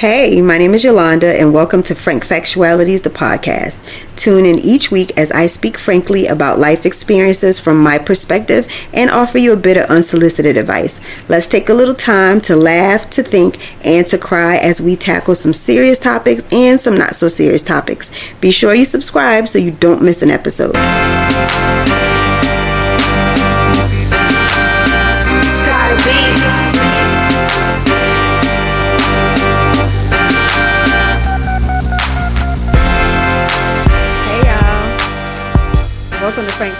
Hey, 0.00 0.40
my 0.40 0.56
name 0.56 0.72
is 0.72 0.82
Yolanda, 0.82 1.38
and 1.38 1.52
welcome 1.52 1.82
to 1.82 1.94
Frank 1.94 2.26
Factualities, 2.26 3.02
the 3.02 3.10
podcast. 3.10 3.78
Tune 4.16 4.46
in 4.46 4.58
each 4.58 4.90
week 4.90 5.12
as 5.18 5.30
I 5.30 5.46
speak 5.46 5.76
frankly 5.76 6.26
about 6.26 6.58
life 6.58 6.86
experiences 6.86 7.58
from 7.58 7.82
my 7.82 7.98
perspective 7.98 8.66
and 8.94 9.10
offer 9.10 9.36
you 9.36 9.52
a 9.52 9.58
bit 9.58 9.76
of 9.76 9.90
unsolicited 9.90 10.56
advice. 10.56 11.02
Let's 11.28 11.46
take 11.46 11.68
a 11.68 11.74
little 11.74 11.94
time 11.94 12.40
to 12.48 12.56
laugh, 12.56 13.10
to 13.10 13.22
think, 13.22 13.58
and 13.84 14.06
to 14.06 14.16
cry 14.16 14.56
as 14.56 14.80
we 14.80 14.96
tackle 14.96 15.34
some 15.34 15.52
serious 15.52 15.98
topics 15.98 16.44
and 16.50 16.80
some 16.80 16.96
not 16.96 17.14
so 17.14 17.28
serious 17.28 17.62
topics. 17.62 18.10
Be 18.40 18.50
sure 18.50 18.72
you 18.72 18.86
subscribe 18.86 19.48
so 19.48 19.58
you 19.58 19.70
don't 19.70 20.00
miss 20.00 20.22
an 20.22 20.30
episode. 20.30 20.76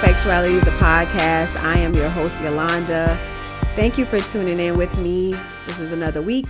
Factuality, 0.01 0.59
the 0.65 0.71
podcast. 0.73 1.55
I 1.63 1.77
am 1.77 1.93
your 1.93 2.09
host, 2.09 2.41
Yolanda. 2.41 3.19
Thank 3.77 3.99
you 3.99 4.07
for 4.07 4.19
tuning 4.19 4.59
in 4.59 4.79
with 4.79 4.99
me. 4.99 5.37
This 5.67 5.79
is 5.79 5.93
another 5.93 6.23
week, 6.23 6.47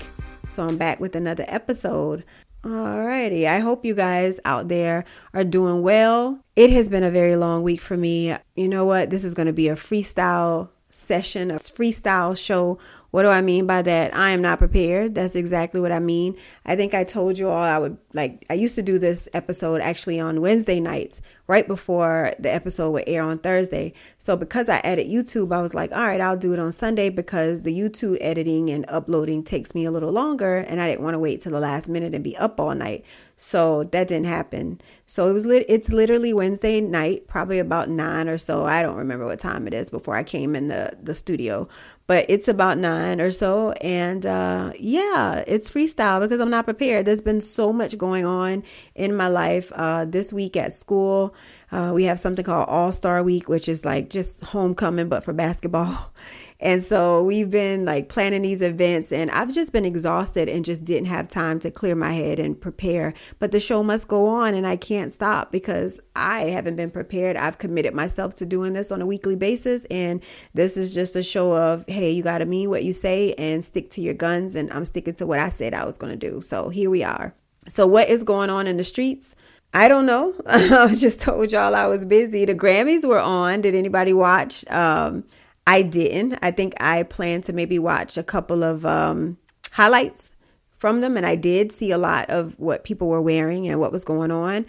so 0.46 0.64
I'm 0.64 0.76
back 0.76 1.00
with 1.00 1.16
another 1.16 1.44
episode. 1.48 2.22
Alrighty, 2.62 3.46
I 3.46 3.58
hope 3.58 3.84
you 3.84 3.96
guys 3.96 4.38
out 4.44 4.68
there 4.68 5.04
are 5.34 5.42
doing 5.42 5.82
well. 5.82 6.38
It 6.54 6.70
has 6.70 6.88
been 6.88 7.02
a 7.02 7.10
very 7.10 7.34
long 7.34 7.64
week 7.64 7.80
for 7.80 7.96
me. 7.96 8.36
You 8.54 8.68
know 8.68 8.84
what? 8.84 9.10
This 9.10 9.24
is 9.24 9.34
going 9.34 9.46
to 9.46 9.52
be 9.52 9.66
a 9.66 9.74
freestyle 9.74 10.68
session, 10.88 11.50
a 11.50 11.56
freestyle 11.56 12.38
show. 12.38 12.78
What 13.10 13.22
do 13.22 13.28
I 13.28 13.42
mean 13.42 13.66
by 13.66 13.82
that? 13.82 14.14
I 14.14 14.30
am 14.30 14.40
not 14.40 14.58
prepared. 14.58 15.14
That's 15.14 15.34
exactly 15.34 15.80
what 15.80 15.92
I 15.92 15.98
mean. 15.98 16.36
I 16.64 16.76
think 16.76 16.94
I 16.94 17.04
told 17.04 17.38
you 17.38 17.48
all 17.48 17.62
I 17.62 17.78
would 17.78 17.98
like, 18.12 18.44
I 18.48 18.54
used 18.54 18.76
to 18.76 18.82
do 18.82 18.98
this 18.98 19.28
episode 19.34 19.80
actually 19.80 20.20
on 20.20 20.40
Wednesday 20.40 20.78
nights, 20.78 21.20
right 21.46 21.66
before 21.66 22.32
the 22.38 22.52
episode 22.52 22.90
would 22.92 23.04
air 23.08 23.22
on 23.22 23.38
Thursday. 23.38 23.92
So 24.18 24.36
because 24.36 24.68
I 24.68 24.78
edit 24.78 25.08
YouTube, 25.08 25.52
I 25.52 25.60
was 25.60 25.74
like, 25.74 25.90
all 25.90 26.06
right, 26.06 26.20
I'll 26.20 26.36
do 26.36 26.52
it 26.52 26.60
on 26.60 26.70
Sunday 26.72 27.08
because 27.08 27.64
the 27.64 27.76
YouTube 27.76 28.18
editing 28.20 28.70
and 28.70 28.84
uploading 28.88 29.42
takes 29.42 29.74
me 29.74 29.84
a 29.84 29.90
little 29.90 30.12
longer 30.12 30.58
and 30.58 30.80
I 30.80 30.88
didn't 30.88 31.02
want 31.02 31.14
to 31.14 31.18
wait 31.18 31.40
till 31.40 31.52
the 31.52 31.60
last 31.60 31.88
minute 31.88 32.14
and 32.14 32.22
be 32.22 32.36
up 32.36 32.60
all 32.60 32.74
night. 32.74 33.04
So 33.36 33.84
that 33.84 34.06
didn't 34.06 34.26
happen. 34.26 34.80
So 35.06 35.28
it 35.28 35.32
was 35.32 35.46
lit 35.46 35.64
it's 35.66 35.88
literally 35.88 36.32
Wednesday 36.32 36.80
night, 36.80 37.26
probably 37.26 37.58
about 37.58 37.88
nine 37.88 38.28
or 38.28 38.36
so. 38.36 38.64
I 38.66 38.82
don't 38.82 38.98
remember 38.98 39.24
what 39.24 39.40
time 39.40 39.66
it 39.66 39.72
is 39.72 39.88
before 39.88 40.14
I 40.14 40.22
came 40.22 40.54
in 40.54 40.68
the, 40.68 40.96
the 41.02 41.14
studio. 41.14 41.66
But 42.10 42.26
it's 42.28 42.48
about 42.48 42.76
nine 42.76 43.20
or 43.20 43.30
so. 43.30 43.70
And 43.80 44.26
uh, 44.26 44.72
yeah, 44.76 45.44
it's 45.46 45.70
freestyle 45.70 46.18
because 46.18 46.40
I'm 46.40 46.50
not 46.50 46.64
prepared. 46.64 47.06
There's 47.06 47.20
been 47.20 47.40
so 47.40 47.72
much 47.72 47.96
going 47.98 48.26
on 48.26 48.64
in 48.96 49.14
my 49.14 49.28
life. 49.28 49.70
Uh, 49.76 50.06
this 50.06 50.32
week 50.32 50.56
at 50.56 50.72
school, 50.72 51.32
uh, 51.70 51.92
we 51.94 52.02
have 52.06 52.18
something 52.18 52.44
called 52.44 52.68
All 52.68 52.90
Star 52.90 53.22
Week, 53.22 53.48
which 53.48 53.68
is 53.68 53.84
like 53.84 54.10
just 54.10 54.42
homecoming, 54.46 55.08
but 55.08 55.22
for 55.22 55.32
basketball. 55.32 56.12
And 56.60 56.82
so 56.82 57.22
we've 57.22 57.50
been 57.50 57.84
like 57.84 58.08
planning 58.08 58.42
these 58.42 58.62
events 58.62 59.12
and 59.12 59.30
I've 59.30 59.52
just 59.52 59.72
been 59.72 59.84
exhausted 59.84 60.48
and 60.48 60.64
just 60.64 60.84
didn't 60.84 61.08
have 61.08 61.28
time 61.28 61.58
to 61.60 61.70
clear 61.70 61.94
my 61.94 62.12
head 62.12 62.38
and 62.38 62.60
prepare. 62.60 63.14
But 63.38 63.50
the 63.50 63.60
show 63.60 63.82
must 63.82 64.08
go 64.08 64.26
on 64.26 64.54
and 64.54 64.66
I 64.66 64.76
can't 64.76 65.12
stop 65.12 65.50
because 65.50 66.00
I 66.14 66.40
haven't 66.42 66.76
been 66.76 66.90
prepared. 66.90 67.36
I've 67.36 67.58
committed 67.58 67.94
myself 67.94 68.34
to 68.36 68.46
doing 68.46 68.74
this 68.74 68.92
on 68.92 69.00
a 69.00 69.06
weekly 69.06 69.36
basis. 69.36 69.86
And 69.86 70.22
this 70.52 70.76
is 70.76 70.92
just 70.92 71.16
a 71.16 71.22
show 71.22 71.56
of, 71.56 71.84
hey, 71.88 72.10
you 72.10 72.22
got 72.22 72.38
to 72.38 72.46
mean 72.46 72.68
what 72.68 72.84
you 72.84 72.92
say 72.92 73.34
and 73.34 73.64
stick 73.64 73.90
to 73.90 74.02
your 74.02 74.14
guns. 74.14 74.54
And 74.54 74.70
I'm 74.72 74.84
sticking 74.84 75.14
to 75.14 75.26
what 75.26 75.38
I 75.38 75.48
said 75.48 75.72
I 75.72 75.86
was 75.86 75.96
going 75.96 76.18
to 76.18 76.30
do. 76.30 76.40
So 76.40 76.68
here 76.68 76.90
we 76.90 77.02
are. 77.02 77.34
So, 77.68 77.86
what 77.86 78.08
is 78.08 78.22
going 78.24 78.50
on 78.50 78.66
in 78.66 78.78
the 78.78 78.84
streets? 78.84 79.34
I 79.72 79.86
don't 79.86 80.06
know. 80.06 80.34
I 80.46 80.94
just 80.94 81.20
told 81.20 81.52
y'all 81.52 81.74
I 81.74 81.86
was 81.86 82.04
busy. 82.04 82.44
The 82.44 82.54
Grammys 82.54 83.06
were 83.06 83.20
on. 83.20 83.60
Did 83.60 83.74
anybody 83.74 84.12
watch? 84.12 84.66
Um, 84.68 85.24
I 85.70 85.82
didn't. 85.82 86.36
I 86.42 86.50
think 86.50 86.74
I 86.80 87.04
plan 87.04 87.42
to 87.42 87.52
maybe 87.52 87.78
watch 87.78 88.18
a 88.18 88.24
couple 88.24 88.64
of 88.64 88.84
um, 88.84 89.38
highlights 89.70 90.32
from 90.78 91.00
them, 91.00 91.16
and 91.16 91.24
I 91.24 91.36
did 91.36 91.70
see 91.70 91.92
a 91.92 91.98
lot 91.98 92.28
of 92.28 92.58
what 92.58 92.82
people 92.82 93.06
were 93.06 93.22
wearing 93.22 93.68
and 93.68 93.78
what 93.78 93.92
was 93.92 94.04
going 94.04 94.32
on. 94.32 94.66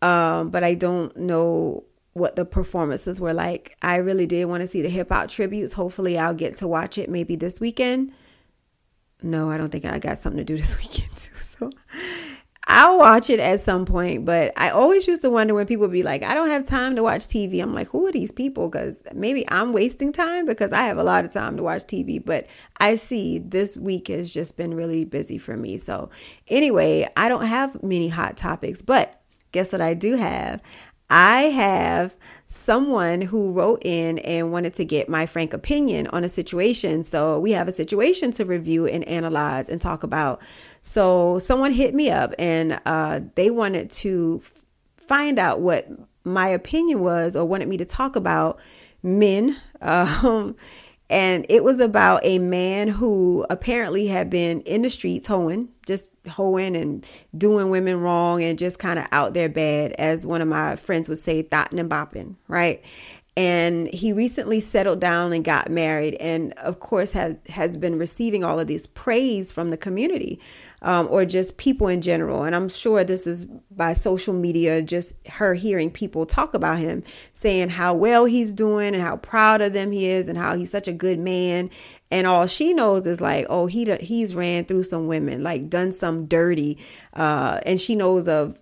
Um, 0.00 0.50
but 0.50 0.62
I 0.62 0.74
don't 0.74 1.16
know 1.16 1.82
what 2.12 2.36
the 2.36 2.44
performances 2.44 3.20
were 3.20 3.34
like. 3.34 3.76
I 3.82 3.96
really 3.96 4.26
did 4.26 4.44
want 4.44 4.60
to 4.60 4.68
see 4.68 4.80
the 4.80 4.88
hip 4.88 5.08
hop 5.08 5.28
tributes. 5.28 5.72
Hopefully, 5.72 6.16
I'll 6.16 6.34
get 6.34 6.54
to 6.58 6.68
watch 6.68 6.98
it 6.98 7.10
maybe 7.10 7.34
this 7.34 7.58
weekend. 7.58 8.12
No, 9.20 9.50
I 9.50 9.58
don't 9.58 9.70
think 9.70 9.86
I 9.86 9.98
got 9.98 10.20
something 10.20 10.38
to 10.38 10.44
do 10.44 10.56
this 10.56 10.78
weekend 10.80 11.16
too. 11.16 11.34
So 11.40 11.72
I'll 12.70 12.98
watch 12.98 13.30
it 13.30 13.40
at 13.40 13.60
some 13.60 13.86
point, 13.86 14.26
but 14.26 14.52
I 14.54 14.68
always 14.68 15.08
used 15.08 15.22
to 15.22 15.30
wonder 15.30 15.54
when 15.54 15.64
people 15.64 15.88
be 15.88 16.02
like, 16.02 16.22
I 16.22 16.34
don't 16.34 16.50
have 16.50 16.66
time 16.66 16.96
to 16.96 17.02
watch 17.02 17.22
TV. 17.22 17.62
I'm 17.62 17.72
like, 17.72 17.88
who 17.88 18.06
are 18.06 18.12
these 18.12 18.30
people? 18.30 18.68
Because 18.68 19.02
maybe 19.14 19.48
I'm 19.48 19.72
wasting 19.72 20.12
time 20.12 20.44
because 20.44 20.70
I 20.70 20.82
have 20.82 20.98
a 20.98 21.02
lot 21.02 21.24
of 21.24 21.32
time 21.32 21.56
to 21.56 21.62
watch 21.62 21.84
TV. 21.84 22.22
But 22.22 22.46
I 22.76 22.96
see 22.96 23.38
this 23.38 23.78
week 23.78 24.08
has 24.08 24.32
just 24.32 24.58
been 24.58 24.74
really 24.74 25.06
busy 25.06 25.38
for 25.38 25.56
me. 25.56 25.78
So, 25.78 26.10
anyway, 26.48 27.08
I 27.16 27.30
don't 27.30 27.46
have 27.46 27.82
many 27.82 28.08
hot 28.08 28.36
topics, 28.36 28.82
but 28.82 29.18
guess 29.52 29.72
what 29.72 29.80
I 29.80 29.94
do 29.94 30.16
have? 30.16 30.60
I 31.10 31.42
have 31.42 32.14
someone 32.46 33.22
who 33.22 33.52
wrote 33.52 33.82
in 33.84 34.18
and 34.20 34.52
wanted 34.52 34.74
to 34.74 34.84
get 34.84 35.08
my 35.08 35.26
frank 35.26 35.52
opinion 35.52 36.06
on 36.08 36.24
a 36.24 36.28
situation. 36.28 37.02
So 37.02 37.38
we 37.40 37.52
have 37.52 37.68
a 37.68 37.72
situation 37.72 38.30
to 38.32 38.44
review 38.44 38.86
and 38.86 39.06
analyze 39.08 39.68
and 39.68 39.80
talk 39.80 40.02
about. 40.02 40.42
So 40.80 41.38
someone 41.38 41.72
hit 41.72 41.94
me 41.94 42.10
up 42.10 42.34
and 42.38 42.80
uh, 42.84 43.20
they 43.34 43.50
wanted 43.50 43.90
to 43.90 44.42
find 44.96 45.38
out 45.38 45.60
what 45.60 45.88
my 46.24 46.48
opinion 46.48 47.00
was 47.00 47.36
or 47.36 47.44
wanted 47.46 47.68
me 47.68 47.78
to 47.78 47.84
talk 47.84 48.16
about 48.16 48.58
men. 49.02 49.56
Um, 49.80 50.56
and 51.10 51.46
it 51.48 51.64
was 51.64 51.80
about 51.80 52.20
a 52.22 52.38
man 52.38 52.88
who 52.88 53.46
apparently 53.48 54.08
had 54.08 54.28
been 54.28 54.60
in 54.62 54.82
the 54.82 54.90
streets 54.90 55.26
hoeing, 55.26 55.70
just 55.86 56.10
hoeing 56.28 56.76
and 56.76 57.06
doing 57.36 57.70
women 57.70 57.98
wrong 58.00 58.42
and 58.42 58.58
just 58.58 58.78
kind 58.78 58.98
of 58.98 59.06
out 59.10 59.32
there 59.32 59.48
bad, 59.48 59.92
as 59.92 60.26
one 60.26 60.42
of 60.42 60.48
my 60.48 60.76
friends 60.76 61.08
would 61.08 61.18
say, 61.18 61.42
thotting 61.42 61.78
and 61.78 61.90
bopping, 61.90 62.36
right? 62.46 62.82
And 63.38 63.86
he 63.94 64.12
recently 64.12 64.58
settled 64.58 65.00
down 65.00 65.32
and 65.32 65.44
got 65.44 65.70
married 65.70 66.16
and 66.16 66.52
of 66.54 66.80
course 66.80 67.12
has 67.12 67.36
has 67.48 67.76
been 67.76 67.96
receiving 67.96 68.42
all 68.42 68.58
of 68.58 68.66
this 68.66 68.84
praise 68.84 69.52
from 69.52 69.70
the 69.70 69.76
community 69.76 70.40
um, 70.82 71.06
or 71.08 71.24
just 71.24 71.56
people 71.56 71.86
in 71.86 72.00
general. 72.02 72.42
And 72.42 72.52
i'm 72.52 72.68
sure 72.68 73.04
this 73.04 73.28
is 73.28 73.44
by 73.70 73.92
social 73.92 74.34
media 74.34 74.82
just 74.82 75.24
her 75.28 75.54
hearing 75.54 75.88
people 75.88 76.26
talk 76.26 76.52
about 76.52 76.78
him 76.78 77.04
saying 77.32 77.68
how 77.68 77.94
well 77.94 78.24
he's 78.24 78.52
doing 78.52 78.92
and 78.92 79.04
how 79.04 79.18
proud 79.18 79.60
of 79.60 79.72
them 79.72 79.92
he 79.92 80.08
is 80.08 80.28
and 80.28 80.36
how 80.36 80.56
he's 80.56 80.72
such 80.72 80.88
a 80.88 80.92
good 80.92 81.20
man. 81.20 81.70
And 82.10 82.26
all 82.26 82.48
she 82.48 82.74
knows 82.74 83.06
is 83.06 83.20
like 83.20 83.46
oh 83.48 83.66
he 83.66 83.84
he's 84.00 84.34
ran 84.34 84.64
through 84.64 84.82
some 84.82 85.06
women 85.06 85.44
like 85.44 85.70
done 85.70 85.92
some 85.92 86.26
dirty 86.26 86.76
uh, 87.14 87.60
and 87.64 87.80
she 87.80 87.94
knows 87.94 88.26
of 88.26 88.60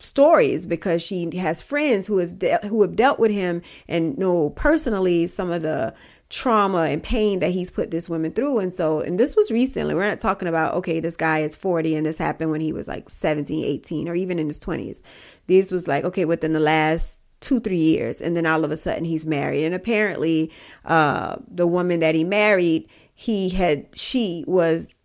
stories 0.00 0.66
because 0.66 1.02
she 1.02 1.36
has 1.36 1.62
friends 1.62 2.06
who 2.06 2.18
has 2.18 2.34
de- 2.34 2.66
who 2.66 2.82
have 2.82 2.96
dealt 2.96 3.18
with 3.18 3.30
him 3.30 3.62
and 3.88 4.16
know 4.18 4.50
personally 4.50 5.26
some 5.26 5.50
of 5.50 5.62
the 5.62 5.94
trauma 6.30 6.82
and 6.82 7.02
pain 7.02 7.38
that 7.38 7.50
he's 7.50 7.70
put 7.70 7.90
this 7.90 8.08
woman 8.08 8.32
through. 8.32 8.58
And 8.58 8.72
so 8.72 9.00
and 9.00 9.18
this 9.18 9.34
was 9.34 9.50
recently 9.50 9.94
we're 9.94 10.08
not 10.08 10.20
talking 10.20 10.48
about 10.48 10.74
okay 10.74 11.00
this 11.00 11.16
guy 11.16 11.40
is 11.40 11.54
40 11.54 11.96
and 11.96 12.06
this 12.06 12.18
happened 12.18 12.50
when 12.50 12.60
he 12.60 12.72
was 12.72 12.86
like 12.86 13.08
17 13.08 13.64
18 13.64 14.08
or 14.08 14.14
even 14.14 14.38
in 14.38 14.46
his 14.46 14.60
20s 14.60 15.02
this 15.46 15.70
was 15.72 15.88
like 15.88 16.04
okay 16.04 16.24
within 16.24 16.52
the 16.52 16.60
last 16.60 17.22
two 17.40 17.60
three 17.60 17.78
years 17.78 18.20
and 18.20 18.36
then 18.36 18.46
all 18.46 18.64
of 18.64 18.70
a 18.70 18.76
sudden 18.76 19.04
he's 19.04 19.24
married. 19.24 19.64
And 19.64 19.74
apparently 19.74 20.52
uh 20.84 21.36
the 21.48 21.66
woman 21.66 22.00
that 22.00 22.14
he 22.14 22.24
married 22.24 22.88
he 23.14 23.48
had 23.48 23.86
she 23.94 24.44
was 24.46 24.97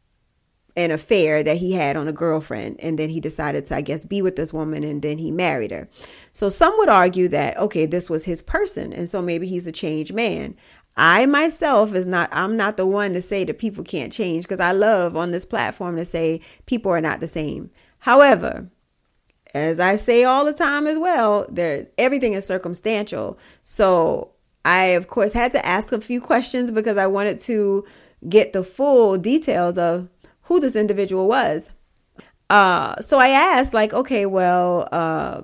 an 0.75 0.91
affair 0.91 1.43
that 1.43 1.57
he 1.57 1.73
had 1.73 1.95
on 1.95 2.07
a 2.07 2.13
girlfriend 2.13 2.79
and 2.79 2.97
then 2.97 3.09
he 3.09 3.19
decided 3.19 3.65
to 3.65 3.75
i 3.75 3.81
guess 3.81 4.05
be 4.05 4.21
with 4.21 4.35
this 4.35 4.51
woman 4.51 4.83
and 4.83 5.01
then 5.01 5.17
he 5.17 5.31
married 5.31 5.71
her. 5.71 5.87
So 6.33 6.49
some 6.49 6.73
would 6.77 6.89
argue 6.89 7.27
that 7.29 7.57
okay 7.57 7.85
this 7.85 8.09
was 8.09 8.25
his 8.25 8.41
person 8.41 8.91
and 8.93 9.09
so 9.09 9.21
maybe 9.21 9.47
he's 9.47 9.67
a 9.67 9.71
changed 9.71 10.13
man. 10.13 10.55
I 10.95 11.25
myself 11.25 11.93
is 11.93 12.07
not 12.07 12.29
i'm 12.31 12.57
not 12.57 12.77
the 12.77 12.87
one 12.87 13.13
to 13.13 13.21
say 13.21 13.43
that 13.43 13.59
people 13.59 13.83
can't 13.83 14.11
change 14.11 14.43
because 14.43 14.59
i 14.59 14.71
love 14.71 15.15
on 15.15 15.31
this 15.31 15.45
platform 15.45 15.95
to 15.97 16.05
say 16.05 16.41
people 16.65 16.91
are 16.91 17.01
not 17.01 17.19
the 17.19 17.27
same. 17.27 17.69
However 17.99 18.69
as 19.53 19.79
i 19.79 19.95
say 19.95 20.23
all 20.23 20.45
the 20.45 20.53
time 20.53 20.87
as 20.87 20.97
well 20.97 21.45
there 21.49 21.87
everything 21.99 22.33
is 22.33 22.47
circumstantial. 22.47 23.37
So 23.61 24.31
i 24.65 24.85
of 24.85 25.07
course 25.07 25.33
had 25.33 25.51
to 25.51 25.63
ask 25.63 25.91
a 25.91 26.01
few 26.01 26.19
questions 26.19 26.71
because 26.71 26.97
i 26.97 27.05
wanted 27.05 27.39
to 27.41 27.85
get 28.27 28.53
the 28.53 28.63
full 28.63 29.17
details 29.17 29.77
of 29.77 30.09
who 30.43 30.59
this 30.59 30.75
individual 30.75 31.27
was. 31.27 31.71
Uh, 32.49 33.01
so 33.01 33.19
I 33.19 33.29
asked, 33.29 33.73
like, 33.73 33.93
okay, 33.93 34.25
well, 34.25 34.87
uh, 34.91 35.41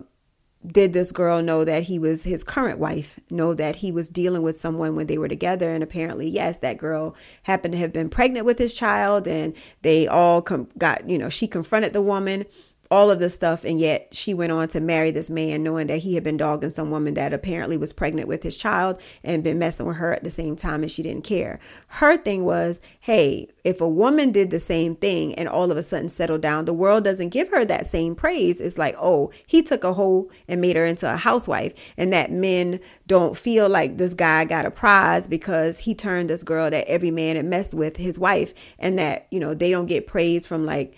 did 0.66 0.92
this 0.92 1.12
girl 1.12 1.42
know 1.42 1.64
that 1.64 1.84
he 1.84 1.98
was 1.98 2.26
his 2.26 2.44
current 2.44 2.80
wife 2.80 3.18
know 3.30 3.54
that 3.54 3.78
he 3.78 3.92
was 3.92 4.10
dealing 4.10 4.42
with 4.42 4.60
someone 4.60 4.94
when 4.94 5.08
they 5.08 5.18
were 5.18 5.28
together 5.28 5.72
and 5.72 5.82
apparently 5.82 6.28
yes 6.28 6.58
that 6.58 6.78
girl 6.78 7.16
happened 7.44 7.72
to 7.72 7.78
have 7.78 7.94
been 7.94 8.10
pregnant 8.10 8.46
with 8.46 8.58
his 8.58 8.74
child 8.74 9.26
and 9.26 9.56
they 9.84 10.06
all 10.06 10.42
com- 10.42 10.68
got 10.78 11.10
you 11.10 11.18
know 11.18 11.30
she 11.30 11.48
confronted 11.48 11.94
the 11.94 12.02
woman 12.02 12.46
all 12.92 13.12
of 13.12 13.20
this 13.20 13.36
stuff 13.36 13.64
and 13.64 13.80
yet 13.80 14.08
she 14.12 14.34
went 14.34 14.52
on 14.52 14.68
to 14.68 14.80
marry 14.80 15.12
this 15.12 15.30
man 15.30 15.62
knowing 15.62 15.86
that 15.86 16.00
he 16.00 16.16
had 16.16 16.24
been 16.24 16.38
dogging 16.38 16.72
some 16.72 16.90
woman 16.90 17.14
that 17.14 17.34
apparently 17.34 17.78
was 17.78 17.94
pregnant 17.94 18.28
with 18.28 18.42
his 18.42 18.58
child 18.58 19.00
and 19.24 19.44
been 19.44 19.60
messing 19.60 19.86
with 19.86 19.98
her 19.98 20.12
at 20.12 20.24
the 20.24 20.30
same 20.30 20.56
time 20.56 20.82
and 20.82 20.92
she 20.92 21.04
didn't 21.04 21.24
care. 21.24 21.60
Her 21.88 22.18
thing 22.18 22.46
was 22.46 22.82
hey 23.02 23.48
if 23.64 23.80
a 23.80 23.88
woman 23.88 24.32
did 24.32 24.50
the 24.50 24.60
same 24.60 24.96
thing 24.96 25.36
and 25.36 25.48
all 25.48 25.70
of 25.70 25.78
a 25.78 25.84
sudden 25.84 26.10
settled 26.10 26.42
down 26.42 26.66
the 26.66 26.74
world 26.74 27.04
doesn't 27.04 27.30
give 27.30 27.50
her 27.50 27.64
that 27.66 27.86
same 27.86 28.16
praise. 28.16 28.60
It's 28.60 28.80
like 28.80 28.96
oh 28.98 29.32
he 29.46 29.62
took 29.62 29.84
a 29.84 29.94
hoe 29.94 30.32
and 30.48 30.60
made 30.60 30.76
her 30.76 30.86
into 30.86 31.12
a 31.12 31.18
housewife 31.18 31.74
and 31.96 32.12
that 32.12 32.32
men 32.32 32.80
don't 33.06 33.38
feel 33.38 33.70
like 33.70 33.98
this 33.98 34.16
guy 34.16 34.46
got 34.46 34.66
a 34.66 34.72
prize 34.72 35.28
because 35.28 35.80
he 35.80 35.94
turned 35.94 36.32
this 36.32 36.42
girl 36.42 36.72
that 36.72 36.88
every 36.88 37.12
man 37.12 37.36
had 37.36 37.46
messed 37.46 37.76
with 37.76 37.98
his 37.98 38.18
wife 38.18 38.52
and 38.80 38.98
that 38.98 39.28
you 39.30 39.40
know 39.40 39.54
they 39.54 39.70
don't 39.70 39.86
get 39.86 40.08
praise 40.08 40.48
from 40.48 40.66
like 40.66 40.96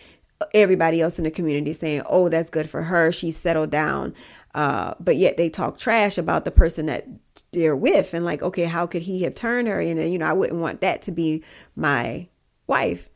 everybody 0.54 1.02
else 1.02 1.18
in 1.18 1.24
the 1.24 1.32
community 1.32 1.74
saying, 1.74 2.04
oh, 2.08 2.30
that's 2.30 2.50
good 2.50 2.70
for 2.70 2.84
her. 2.84 3.12
She's 3.12 3.38
settled 3.38 3.70
down. 3.70 4.14
Uh, 4.54 4.94
but 5.00 5.16
yet 5.16 5.38
they 5.38 5.50
talk 5.50 5.78
trash 5.78 6.18
about 6.18 6.46
the 6.46 6.52
person 6.52 6.86
that 6.88 7.08
they're 7.52 7.76
with 7.76 8.14
and 8.14 8.26
like, 8.26 8.42
okay, 8.44 8.66
how 8.66 8.86
could 8.86 9.04
he 9.04 9.24
have 9.24 9.36
turned 9.36 9.68
her? 9.68 9.80
And, 9.80 10.12
you 10.12 10.20
know, 10.20 10.28
I 10.28 10.34
wouldn't 10.34 10.60
want 10.60 10.82
that 10.82 11.02
to 11.04 11.12
be 11.12 11.44
my 11.76 12.28
wife. 12.68 13.10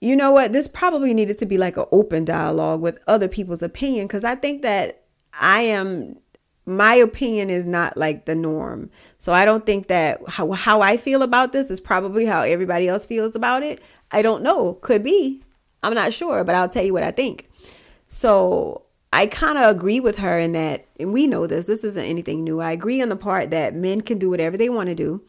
You 0.00 0.16
know 0.16 0.30
what? 0.30 0.52
This 0.52 0.68
probably 0.68 1.14
needed 1.14 1.38
to 1.38 1.46
be 1.46 1.58
like 1.58 1.76
an 1.76 1.86
open 1.90 2.24
dialogue 2.24 2.80
with 2.80 2.98
other 3.06 3.28
people's 3.28 3.62
opinion 3.62 4.06
because 4.06 4.24
I 4.24 4.34
think 4.34 4.62
that 4.62 5.04
I 5.32 5.62
am 5.62 6.16
my 6.66 6.94
opinion 6.94 7.48
is 7.48 7.64
not 7.64 7.96
like 7.96 8.24
the 8.24 8.34
norm. 8.34 8.90
So 9.18 9.32
I 9.32 9.44
don't 9.44 9.64
think 9.64 9.86
that 9.86 10.20
how, 10.28 10.50
how 10.50 10.80
I 10.80 10.96
feel 10.96 11.22
about 11.22 11.52
this 11.52 11.70
is 11.70 11.80
probably 11.80 12.26
how 12.26 12.42
everybody 12.42 12.88
else 12.88 13.06
feels 13.06 13.36
about 13.36 13.62
it. 13.62 13.80
I 14.10 14.20
don't 14.20 14.42
know. 14.42 14.74
Could 14.74 15.04
be. 15.04 15.42
I'm 15.86 15.94
not 15.94 16.12
sure, 16.12 16.42
but 16.42 16.56
I'll 16.56 16.68
tell 16.68 16.84
you 16.84 16.92
what 16.92 17.04
I 17.04 17.12
think. 17.12 17.48
So 18.08 18.82
I 19.12 19.26
kind 19.28 19.56
of 19.56 19.74
agree 19.74 20.00
with 20.00 20.18
her 20.18 20.36
in 20.36 20.52
that, 20.52 20.86
and 20.98 21.12
we 21.12 21.28
know 21.28 21.46
this, 21.46 21.66
this 21.66 21.84
isn't 21.84 22.04
anything 22.04 22.42
new. 22.42 22.60
I 22.60 22.72
agree 22.72 23.00
on 23.00 23.08
the 23.08 23.16
part 23.16 23.50
that 23.50 23.74
men 23.74 24.00
can 24.00 24.18
do 24.18 24.28
whatever 24.28 24.56
they 24.56 24.68
want 24.68 24.88
to 24.88 24.96
do. 24.96 25.22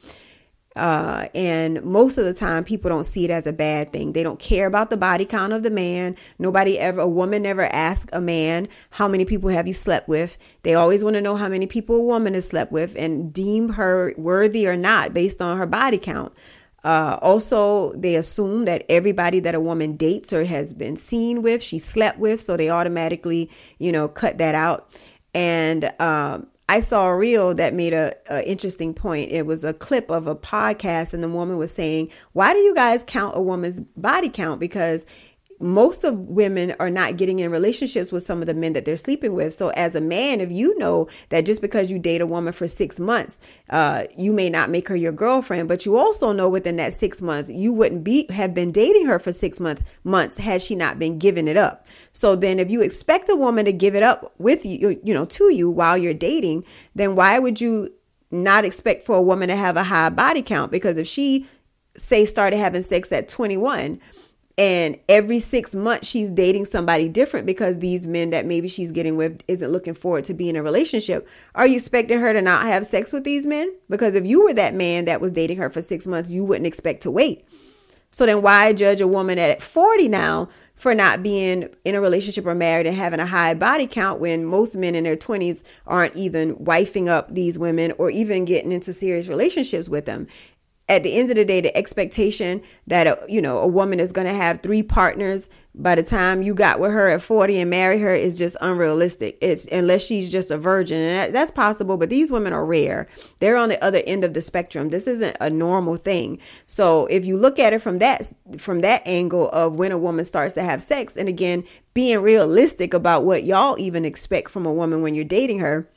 Uh, 0.75 1.27
and 1.33 1.83
most 1.83 2.17
of 2.17 2.25
the 2.25 2.33
time, 2.33 2.63
people 2.63 2.89
don't 2.89 3.03
see 3.03 3.25
it 3.25 3.31
as 3.31 3.45
a 3.47 3.53
bad 3.53 3.91
thing. 3.91 4.13
They 4.13 4.23
don't 4.23 4.39
care 4.39 4.67
about 4.67 4.89
the 4.89 4.97
body 4.97 5.25
count 5.25 5.53
of 5.53 5.63
the 5.63 5.69
man. 5.69 6.15
Nobody 6.37 6.77
ever, 6.77 7.01
a 7.01 7.07
woman 7.07 7.43
never 7.43 7.63
asks 7.73 8.09
a 8.13 8.21
man, 8.21 8.67
How 8.91 9.07
many 9.07 9.25
people 9.25 9.49
have 9.49 9.67
you 9.67 9.73
slept 9.73 10.07
with? 10.07 10.37
They 10.63 10.73
always 10.75 11.03
want 11.03 11.15
to 11.15 11.21
know 11.21 11.35
how 11.35 11.49
many 11.49 11.65
people 11.65 11.95
a 11.95 12.03
woman 12.03 12.35
has 12.35 12.47
slept 12.47 12.71
with 12.71 12.95
and 12.95 13.33
deem 13.33 13.69
her 13.69 14.13
worthy 14.17 14.67
or 14.67 14.77
not 14.77 15.13
based 15.13 15.41
on 15.41 15.57
her 15.57 15.65
body 15.65 15.97
count. 15.97 16.33
Uh, 16.87 17.19
also, 17.21 17.91
they 17.95 18.15
assume 18.15 18.63
that 18.63 18.85
everybody 18.87 19.41
that 19.41 19.53
a 19.53 19.59
woman 19.59 19.97
dates 19.97 20.31
or 20.31 20.45
has 20.45 20.73
been 20.73 20.95
seen 20.95 21.41
with, 21.41 21.61
she 21.61 21.77
slept 21.77 22.17
with, 22.17 22.39
so 22.39 22.55
they 22.55 22.69
automatically, 22.69 23.51
you 23.77 23.91
know, 23.91 24.07
cut 24.07 24.37
that 24.37 24.55
out. 24.55 24.89
And 25.33 25.91
um, 25.99 26.47
I 26.69 26.79
saw 26.79 27.09
a 27.09 27.17
reel 27.17 27.53
that 27.55 27.73
made 27.73 27.91
a, 27.91 28.15
a, 28.29 28.49
interesting 28.49 28.93
point. 28.93 29.31
It 29.31 29.45
was 29.45 29.65
a 29.65 29.73
clip 29.73 30.09
of 30.09 30.27
a 30.27 30.35
podcast, 30.35 31.13
and 31.13 31.21
the 31.21 31.27
woman 31.27 31.57
was 31.57 31.73
saying, 31.73 32.09
"Why 32.31 32.53
do 32.53 32.59
you 32.59 32.73
guys 32.73 33.03
count 33.05 33.35
a 33.35 33.41
woman's 33.41 33.81
body 33.97 34.29
count? 34.29 34.61
Because 34.61 35.05
most 35.59 36.03
of 36.03 36.19
women 36.19 36.75
are 36.79 36.89
not 36.89 37.17
getting 37.17 37.39
in 37.39 37.49
relationships 37.49 38.11
with 38.11 38.23
some 38.23 38.41
of 38.41 38.47
the 38.47 38.53
men 38.53 38.73
that 38.73 38.85
they're 38.85 38.95
sleeping 38.95 39.33
with. 39.33 39.53
So, 39.53 39.69
as 39.69 39.95
a 39.95 40.01
man, 40.01 40.39
if 40.39 40.51
you 40.51 40.77
know 40.77 41.07
that 41.29 41.45
just 41.45 41.61
because 41.61 41.89
you 41.89 41.99
date 41.99 42.21
a 42.21 42.27
woman 42.27 42.53
for 42.53 42.67
six 42.67 42.99
months, 42.99 43.39
uh, 43.69 44.05
you 44.17 44.33
may 44.33 44.49
not 44.49 44.69
make 44.69 44.87
her 44.89 44.95
your 44.95 45.11
girlfriend, 45.11 45.67
but 45.67 45.85
you 45.85 45.97
also 45.97 46.31
know 46.31 46.49
within 46.49 46.77
that 46.77 46.93
six 46.93 47.21
months 47.21 47.49
you 47.49 47.73
wouldn't 47.73 48.03
be 48.03 48.27
have 48.31 48.53
been 48.53 48.71
dating 48.71 49.05
her 49.07 49.19
for 49.19 49.31
six 49.31 49.59
month, 49.59 49.83
months 50.03 50.37
had 50.37 50.61
she 50.61 50.75
not 50.75 50.99
been 50.99 51.17
giving 51.17 51.47
it 51.47 51.57
up. 51.57 51.87
So 52.13 52.35
then, 52.35 52.59
if 52.59 52.69
you 52.69 52.81
expect 52.81 53.29
a 53.29 53.35
woman 53.35 53.65
to 53.65 53.73
give 53.73 53.95
it 53.95 54.03
up 54.03 54.33
with 54.37 54.65
you, 54.65 54.99
you 55.03 55.13
know, 55.13 55.25
to 55.25 55.53
you 55.53 55.69
while 55.69 55.97
you're 55.97 56.13
dating, 56.13 56.65
then 56.93 57.15
why 57.15 57.39
would 57.39 57.59
you 57.59 57.93
not 58.29 58.65
expect 58.65 59.03
for 59.03 59.15
a 59.15 59.21
woman 59.21 59.47
to 59.47 59.55
have 59.55 59.77
a 59.77 59.83
high 59.83 60.09
body 60.09 60.41
count? 60.41 60.71
Because 60.71 60.97
if 60.97 61.07
she 61.07 61.47
say 61.95 62.25
started 62.25 62.57
having 62.57 62.81
sex 62.81 63.11
at 63.11 63.27
21 63.27 63.99
and 64.57 64.97
every 65.07 65.39
six 65.39 65.75
months 65.75 66.07
she's 66.07 66.31
dating 66.31 66.65
somebody 66.65 67.07
different 67.07 67.45
because 67.45 67.77
these 67.77 68.07
men 68.07 68.31
that 68.31 68.45
maybe 68.45 68.67
she's 68.67 68.91
getting 68.91 69.15
with 69.15 69.41
isn't 69.47 69.69
looking 69.69 69.93
forward 69.93 70.23
to 70.25 70.33
being 70.33 70.51
in 70.51 70.55
a 70.55 70.63
relationship. 70.63 71.27
Are 71.53 71.67
you 71.67 71.75
expecting 71.75 72.19
her 72.19 72.33
to 72.33 72.41
not 72.41 72.63
have 72.63 72.85
sex 72.85 73.13
with 73.13 73.23
these 73.23 73.45
men? 73.45 73.71
Because 73.89 74.15
if 74.15 74.25
you 74.25 74.43
were 74.43 74.53
that 74.53 74.73
man 74.73 75.05
that 75.05 75.21
was 75.21 75.31
dating 75.31 75.57
her 75.57 75.69
for 75.69 75.81
six 75.81 76.07
months 76.07 76.29
you 76.29 76.43
wouldn't 76.43 76.67
expect 76.67 77.01
to 77.03 77.11
wait. 77.11 77.45
So 78.09 78.25
then 78.25 78.41
why 78.41 78.73
judge 78.73 79.01
a 79.01 79.07
woman 79.07 79.37
at 79.37 79.61
40 79.61 80.07
now 80.07 80.49
for 80.75 80.95
not 80.95 81.21
being 81.21 81.69
in 81.83 81.95
a 81.95 82.01
relationship 82.01 82.45
or 82.45 82.55
married 82.55 82.87
and 82.87 82.95
having 82.95 83.19
a 83.19 83.25
high 83.25 83.53
body 83.53 83.85
count 83.85 84.19
when 84.19 84.45
most 84.45 84.75
men 84.75 84.95
in 84.95 85.03
their 85.03 85.17
20s 85.17 85.63
aren't 85.85 86.15
even 86.15 86.55
wifing 86.55 87.07
up 87.07 87.33
these 87.33 87.59
women 87.59 87.93
or 87.97 88.09
even 88.09 88.45
getting 88.45 88.71
into 88.71 88.93
serious 88.93 89.27
relationships 89.27 89.89
with 89.89 90.05
them 90.05 90.27
at 90.89 91.03
the 91.03 91.17
end 91.17 91.29
of 91.29 91.35
the 91.35 91.43
day, 91.43 91.59
the 91.59 91.75
expectation 91.75 92.61
that 92.87 93.07
a, 93.07 93.19
you 93.27 93.41
know 93.41 93.57
a 93.59 93.67
woman 93.67 93.99
is 93.99 94.11
going 94.11 94.27
to 94.27 94.33
have 94.33 94.61
three 94.61 94.81
partners 94.83 95.49
by 95.75 95.95
the 95.95 96.01
time 96.01 96.41
you 96.41 96.55
got 96.55 96.79
with 96.79 96.91
her 96.91 97.09
at 97.09 97.21
40 97.21 97.59
and 97.59 97.69
marry 97.69 97.99
her 97.99 98.13
is 98.13 98.37
just 98.37 98.57
unrealistic. 98.61 99.37
It's 99.41 99.65
unless 99.65 100.03
she's 100.03 100.31
just 100.31 100.49
a 100.49 100.57
virgin, 100.57 100.99
and 100.99 101.17
that, 101.17 101.33
that's 101.33 101.51
possible. 101.51 101.97
But 101.97 102.09
these 102.09 102.31
women 102.31 102.53
are 102.53 102.65
rare. 102.65 103.07
They're 103.39 103.57
on 103.57 103.69
the 103.69 103.83
other 103.83 104.01
end 104.07 104.23
of 104.23 104.33
the 104.33 104.41
spectrum. 104.41 104.89
This 104.89 105.07
isn't 105.07 105.35
a 105.41 105.49
normal 105.49 105.97
thing. 105.97 106.39
So 106.67 107.05
if 107.07 107.25
you 107.25 107.37
look 107.37 107.59
at 107.59 107.73
it 107.73 107.79
from 107.79 107.99
that 107.99 108.31
from 108.57 108.79
that 108.81 109.01
angle 109.05 109.49
of 109.49 109.75
when 109.75 109.91
a 109.91 109.97
woman 109.97 110.23
starts 110.23 110.53
to 110.55 110.63
have 110.63 110.81
sex, 110.81 111.17
and 111.17 111.27
again 111.27 111.63
being 111.93 112.21
realistic 112.21 112.93
about 112.93 113.25
what 113.25 113.43
y'all 113.43 113.77
even 113.79 114.05
expect 114.05 114.51
from 114.51 114.65
a 114.65 114.73
woman 114.73 115.01
when 115.01 115.15
you're 115.15 115.25
dating 115.25 115.59
her 115.59 115.89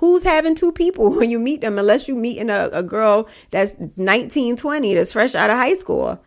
Who's 0.00 0.22
having 0.22 0.54
two 0.54 0.72
people 0.72 1.14
when 1.16 1.30
you 1.30 1.38
meet 1.38 1.60
them 1.60 1.78
unless 1.78 2.08
you 2.08 2.16
meeting 2.16 2.50
a, 2.50 2.70
a 2.72 2.82
girl 2.82 3.28
that's 3.50 3.76
19, 3.96 4.56
20, 4.56 4.94
that's 4.94 5.12
fresh 5.12 5.34
out 5.34 5.50
of 5.50 5.56
high 5.56 5.74
school? 5.74 6.22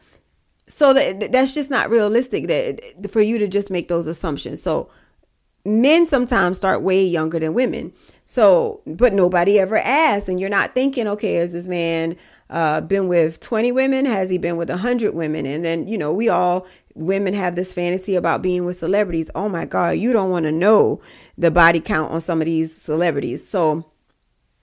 So 0.68 0.94
that 0.94 1.32
that's 1.32 1.54
just 1.54 1.70
not 1.70 1.90
realistic 1.90 2.48
that 2.48 3.12
for 3.12 3.22
you 3.22 3.38
to 3.38 3.48
just 3.48 3.70
make 3.70 3.90
those 3.90 4.08
assumptions. 4.08 4.62
So 4.62 4.90
men 5.66 6.06
sometimes 6.06 6.58
start 6.58 6.82
way 6.82 7.04
younger 7.04 7.40
than 7.40 7.54
women. 7.54 7.94
So, 8.26 8.82
but 8.86 9.14
nobody 9.14 9.60
ever 9.60 9.78
asks, 9.78 10.30
and 10.30 10.40
you're 10.40 10.50
not 10.50 10.74
thinking, 10.74 11.08
okay, 11.08 11.34
has 11.36 11.52
this 11.52 11.68
man 11.68 12.16
uh, 12.50 12.82
been 12.82 13.08
with 13.08 13.40
20 13.40 13.72
women? 13.72 14.06
Has 14.06 14.30
he 14.30 14.38
been 14.38 14.56
with 14.56 14.70
100 14.70 15.14
women? 15.14 15.46
And 15.46 15.66
then, 15.66 15.88
you 15.88 15.98
know, 15.98 16.14
we 16.14 16.30
all 16.30 16.66
women 16.96 17.34
have 17.34 17.56
this 17.56 17.74
fantasy 17.74 18.16
about 18.16 18.42
being 18.42 18.66
with 18.66 18.78
celebrities. 18.78 19.32
Oh 19.36 19.50
my 19.50 19.66
God, 19.66 19.98
you 19.98 20.14
don't 20.14 20.30
want 20.30 20.46
to 20.46 20.52
know 20.52 21.02
the 21.38 21.52
body 21.52 21.80
count 21.80 22.12
on 22.12 22.22
some 22.22 22.42
of 22.42 22.46
these 22.46 22.76
celebrities. 22.76 23.48
So 23.48 23.92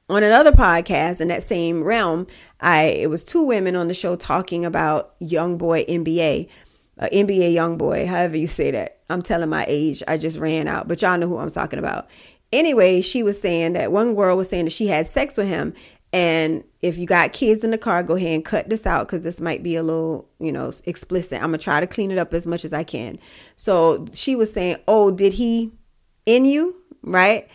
on 0.09 0.23
another 0.23 0.53
podcast 0.53 1.21
in 1.21 1.29
that 1.29 1.43
same 1.43 1.83
realm, 1.83 2.27
I 2.61 2.85
it 2.85 3.11
was 3.11 3.25
two 3.25 3.45
women 3.45 3.77
on 3.77 3.89
the 3.89 3.95
show 3.95 4.17
talking 4.17 4.65
about 4.65 5.15
young 5.19 5.59
boy 5.59 5.85
NBA, 5.85 6.49
uh, 6.99 7.09
NBA 7.13 7.53
young 7.53 7.79
boy, 7.79 8.07
however 8.07 8.37
you 8.37 8.47
say 8.47 8.71
that. 8.71 8.99
I'm 9.09 9.23
telling 9.23 9.49
my 9.49 9.65
age. 9.69 10.03
I 10.07 10.17
just 10.17 10.39
ran 10.39 10.69
out, 10.69 10.87
but 10.87 11.03
y'all 11.03 11.19
know 11.19 11.29
who 11.29 11.39
I'm 11.39 11.51
talking 11.51 11.79
about. 11.79 12.09
Anyway, 12.53 13.01
she 13.01 13.23
was 13.23 13.41
saying 13.41 13.75
that 13.75 13.93
one 13.93 14.15
girl 14.15 14.37
was 14.37 14.49
saying 14.49 14.65
that 14.65 14.73
she 14.73 14.89
had 14.89 15.07
sex 15.07 15.37
with 15.37 15.49
him 15.49 15.75
and 16.13 16.65
if 16.83 16.99
you 16.99 17.07
got 17.07 17.33
kids 17.33 17.63
in 17.63 17.71
the 17.71 17.79
car, 17.79 18.03
go 18.03 18.17
ahead 18.17 18.35
and 18.35 18.45
cut 18.45 18.69
this 18.69 18.85
out 18.85 19.07
because 19.07 19.23
this 19.23 19.41
might 19.41 19.63
be 19.63 19.77
a 19.77 19.83
little, 19.83 20.29
you 20.41 20.51
know, 20.51 20.73
explicit. 20.85 21.41
I'm 21.41 21.51
gonna 21.51 21.59
try 21.59 21.79
to 21.79 21.87
clean 21.87 22.11
it 22.11 22.19
up 22.19 22.35
as 22.35 22.47
much 22.47 22.65
as 22.65 22.73
I 22.73 22.83
can. 22.83 23.19
So 23.55 24.07
she 24.13 24.35
was 24.35 24.53
saying, 24.53 24.77
"Oh, 24.89 25.11
did 25.13 25.35
he 25.35 25.73
in 26.35 26.45
you?" 26.45 26.77
Right? 27.03 27.49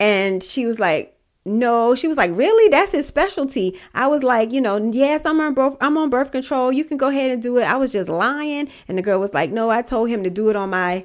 And 0.00 0.42
she 0.42 0.66
was 0.66 0.80
like, 0.80 1.16
"No." 1.44 1.94
She 1.94 2.08
was 2.08 2.16
like, 2.16 2.30
"Really? 2.34 2.68
That's 2.68 2.92
his 2.92 3.06
specialty." 3.06 3.78
I 3.94 4.08
was 4.08 4.22
like, 4.22 4.52
"You 4.52 4.60
know, 4.60 4.76
yes, 4.92 5.24
I'm 5.24 5.40
on 5.40 5.54
birth. 5.54 5.76
I'm 5.80 5.96
on 5.98 6.10
birth 6.10 6.32
control. 6.32 6.72
You 6.72 6.84
can 6.84 6.96
go 6.96 7.08
ahead 7.08 7.30
and 7.30 7.42
do 7.42 7.58
it." 7.58 7.64
I 7.64 7.76
was 7.76 7.92
just 7.92 8.08
lying, 8.08 8.68
and 8.88 8.98
the 8.98 9.02
girl 9.02 9.20
was 9.20 9.34
like, 9.34 9.50
"No, 9.50 9.70
I 9.70 9.82
told 9.82 10.08
him 10.08 10.24
to 10.24 10.30
do 10.30 10.50
it 10.50 10.56
on 10.56 10.70
my." 10.70 11.04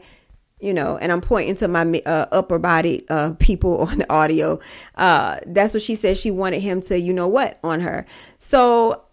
you 0.60 0.74
know, 0.74 0.98
and 0.98 1.12
I'm 1.12 1.22
pointing 1.22 1.56
to 1.58 1.68
my 1.68 2.02
uh, 2.06 2.26
upper 2.32 2.58
body 2.58 3.06
uh, 3.10 3.34
people 3.40 3.78
on 3.86 4.00
the 4.00 4.12
audio. 4.12 4.60
Uh, 4.96 5.40
that's 5.46 5.74
what 5.74 5.84
she 5.84 5.96
said. 5.96 6.18
She 6.18 6.32
wanted 6.32 6.62
him 6.62 6.82
to, 6.82 7.00
you 7.00 7.14
know 7.14 7.28
what, 7.28 7.60
on 7.64 7.82
her. 7.82 8.06
So 8.40 9.04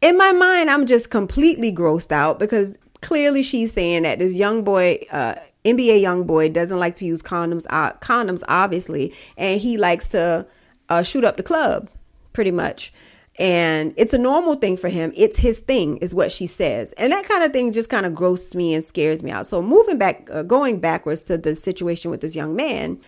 in 0.00 0.16
my 0.16 0.32
mind, 0.32 0.70
I'm 0.70 0.86
just 0.86 1.10
completely 1.10 1.72
grossed 1.72 2.12
out 2.12 2.38
because 2.38 2.78
clearly 3.00 3.42
she's 3.42 3.72
saying 3.72 4.02
that 4.04 4.18
this 4.18 4.34
young 4.34 4.62
boy, 4.62 5.00
uh, 5.10 5.34
NBA 5.64 6.00
young 6.00 6.24
boy, 6.24 6.48
doesn't 6.48 6.78
like 6.78 6.94
to 6.96 7.04
use 7.04 7.22
condoms. 7.22 7.66
Uh, 7.70 7.92
condoms, 7.94 8.42
obviously, 8.48 9.14
and 9.36 9.60
he 9.60 9.76
likes 9.76 10.08
to 10.10 10.46
uh, 10.88 11.02
shoot 11.02 11.24
up 11.24 11.36
the 11.36 11.42
club, 11.42 11.90
pretty 12.32 12.50
much 12.50 12.92
and 13.38 13.94
it's 13.96 14.12
a 14.12 14.18
normal 14.18 14.56
thing 14.56 14.76
for 14.76 14.88
him. 14.88 15.12
It's 15.14 15.38
his 15.38 15.60
thing, 15.60 15.98
is 15.98 16.14
what 16.14 16.32
she 16.32 16.46
says. 16.46 16.92
And 16.94 17.12
that 17.12 17.24
kind 17.24 17.44
of 17.44 17.52
thing 17.52 17.72
just 17.72 17.88
kind 17.88 18.04
of 18.04 18.14
grosses 18.14 18.54
me 18.54 18.74
and 18.74 18.84
scares 18.84 19.22
me 19.22 19.30
out. 19.30 19.46
So, 19.46 19.62
moving 19.62 19.96
back, 19.96 20.28
uh, 20.30 20.42
going 20.42 20.80
backwards 20.80 21.22
to 21.24 21.38
the 21.38 21.54
situation 21.54 22.10
with 22.10 22.20
this 22.20 22.34
young 22.34 22.56
man, 22.56 22.98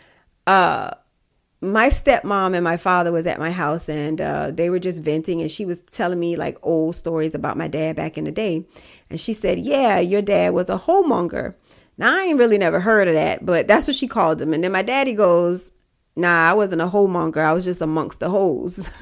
uh, 0.46 0.92
my 1.60 1.88
stepmom 1.88 2.54
and 2.54 2.64
my 2.64 2.76
father 2.76 3.10
was 3.12 3.26
at 3.26 3.38
my 3.38 3.50
house 3.50 3.88
and 3.88 4.20
uh, 4.20 4.50
they 4.50 4.70
were 4.70 4.78
just 4.78 5.02
venting 5.02 5.42
and 5.42 5.50
she 5.50 5.66
was 5.66 5.82
telling 5.82 6.18
me 6.18 6.34
like 6.36 6.56
old 6.62 6.96
stories 6.96 7.34
about 7.34 7.58
my 7.58 7.68
dad 7.68 7.96
back 7.96 8.16
in 8.16 8.24
the 8.24 8.32
day 8.32 8.64
and 9.10 9.20
she 9.20 9.34
said 9.34 9.58
yeah 9.58 9.98
your 9.98 10.22
dad 10.22 10.54
was 10.54 10.70
a 10.70 10.78
homemonger 10.78 11.54
now 12.00 12.18
i 12.18 12.24
ain't 12.24 12.38
really 12.38 12.58
never 12.58 12.80
heard 12.80 13.06
of 13.06 13.14
that 13.14 13.46
but 13.46 13.68
that's 13.68 13.86
what 13.86 13.94
she 13.94 14.08
called 14.08 14.40
him 14.40 14.52
and 14.52 14.64
then 14.64 14.72
my 14.72 14.82
daddy 14.82 15.14
goes 15.14 15.70
nah 16.16 16.50
i 16.50 16.52
wasn't 16.52 16.80
a 16.80 16.86
homemonger 16.86 17.38
i 17.38 17.52
was 17.52 17.64
just 17.64 17.80
amongst 17.80 18.20
the 18.20 18.28
holes. 18.28 18.90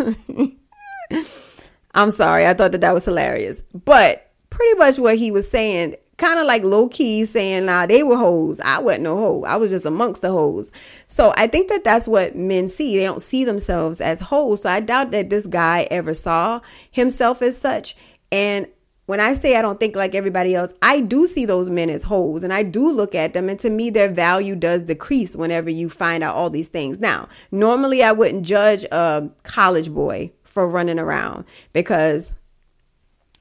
i'm 1.95 2.11
sorry 2.11 2.47
i 2.47 2.53
thought 2.53 2.73
that 2.73 2.83
that 2.83 2.93
was 2.93 3.07
hilarious 3.07 3.63
but 3.73 4.31
pretty 4.51 4.79
much 4.79 4.99
what 4.99 5.17
he 5.17 5.31
was 5.31 5.51
saying 5.51 5.95
kind 6.19 6.41
of 6.41 6.47
like 6.47 6.65
low 6.65 6.89
key 6.89 7.25
saying, 7.25 7.67
nah, 7.67 7.87
they 7.87 8.03
were 8.03 8.17
hoes. 8.17 8.61
I 8.61 8.81
wasn't 8.81 9.05
no 9.05 9.17
hoe. 9.17 9.45
I 9.45 9.57
was 9.57 9.71
just 9.71 9.87
amongst 9.87 10.21
the 10.21 10.31
hoes. 10.31 10.73
So 11.07 11.33
I 11.37 11.47
think 11.47 11.69
that 11.69 11.85
that's 11.85 12.09
what 12.09 12.37
men 12.37 12.69
see. 12.69 12.99
They 12.99 13.05
don't 13.05 13.23
see 13.23 13.45
themselves 13.45 14.01
as 14.01 14.21
hoes. 14.21 14.63
So 14.63 14.71
I 14.71 14.81
doubt 14.81 15.13
that 15.13 15.31
this 15.31 15.47
guy 15.47 15.87
ever 15.91 16.13
saw 16.13 16.61
himself 16.91 17.41
as 17.41 17.57
such. 17.57 17.97
And 18.31 18.67
when 19.09 19.21
I 19.21 19.33
say 19.33 19.57
I 19.57 19.63
don't 19.63 19.81
think 19.81 19.97
like 19.97 20.15
everybody 20.15 20.55
else, 20.55 20.75
I 20.83 21.01
do 21.01 21.27
see 21.27 21.47
those 21.47 21.71
men 21.71 21.89
as 21.89 22.03
hoes 22.03 22.45
and 22.45 22.53
I 22.53 22.63
do 22.63 22.93
look 22.93 23.15
at 23.15 23.33
them. 23.33 23.49
And 23.49 23.59
to 23.61 23.71
me, 23.71 23.89
their 23.89 24.11
value 24.11 24.55
does 24.55 24.83
decrease 24.83 25.35
whenever 25.35 25.71
you 25.71 25.89
find 25.89 26.23
out 26.23 26.37
all 26.37 26.51
these 26.51 26.69
things. 26.69 27.01
Now, 27.01 27.27
normally 27.51 28.03
I 28.03 28.13
wouldn't 28.13 28.45
judge 28.45 28.85
a 28.93 29.31
college 29.45 29.91
boy 29.91 30.31
for 30.45 30.69
running 30.69 30.99
around 30.99 31.47
because 31.73 32.35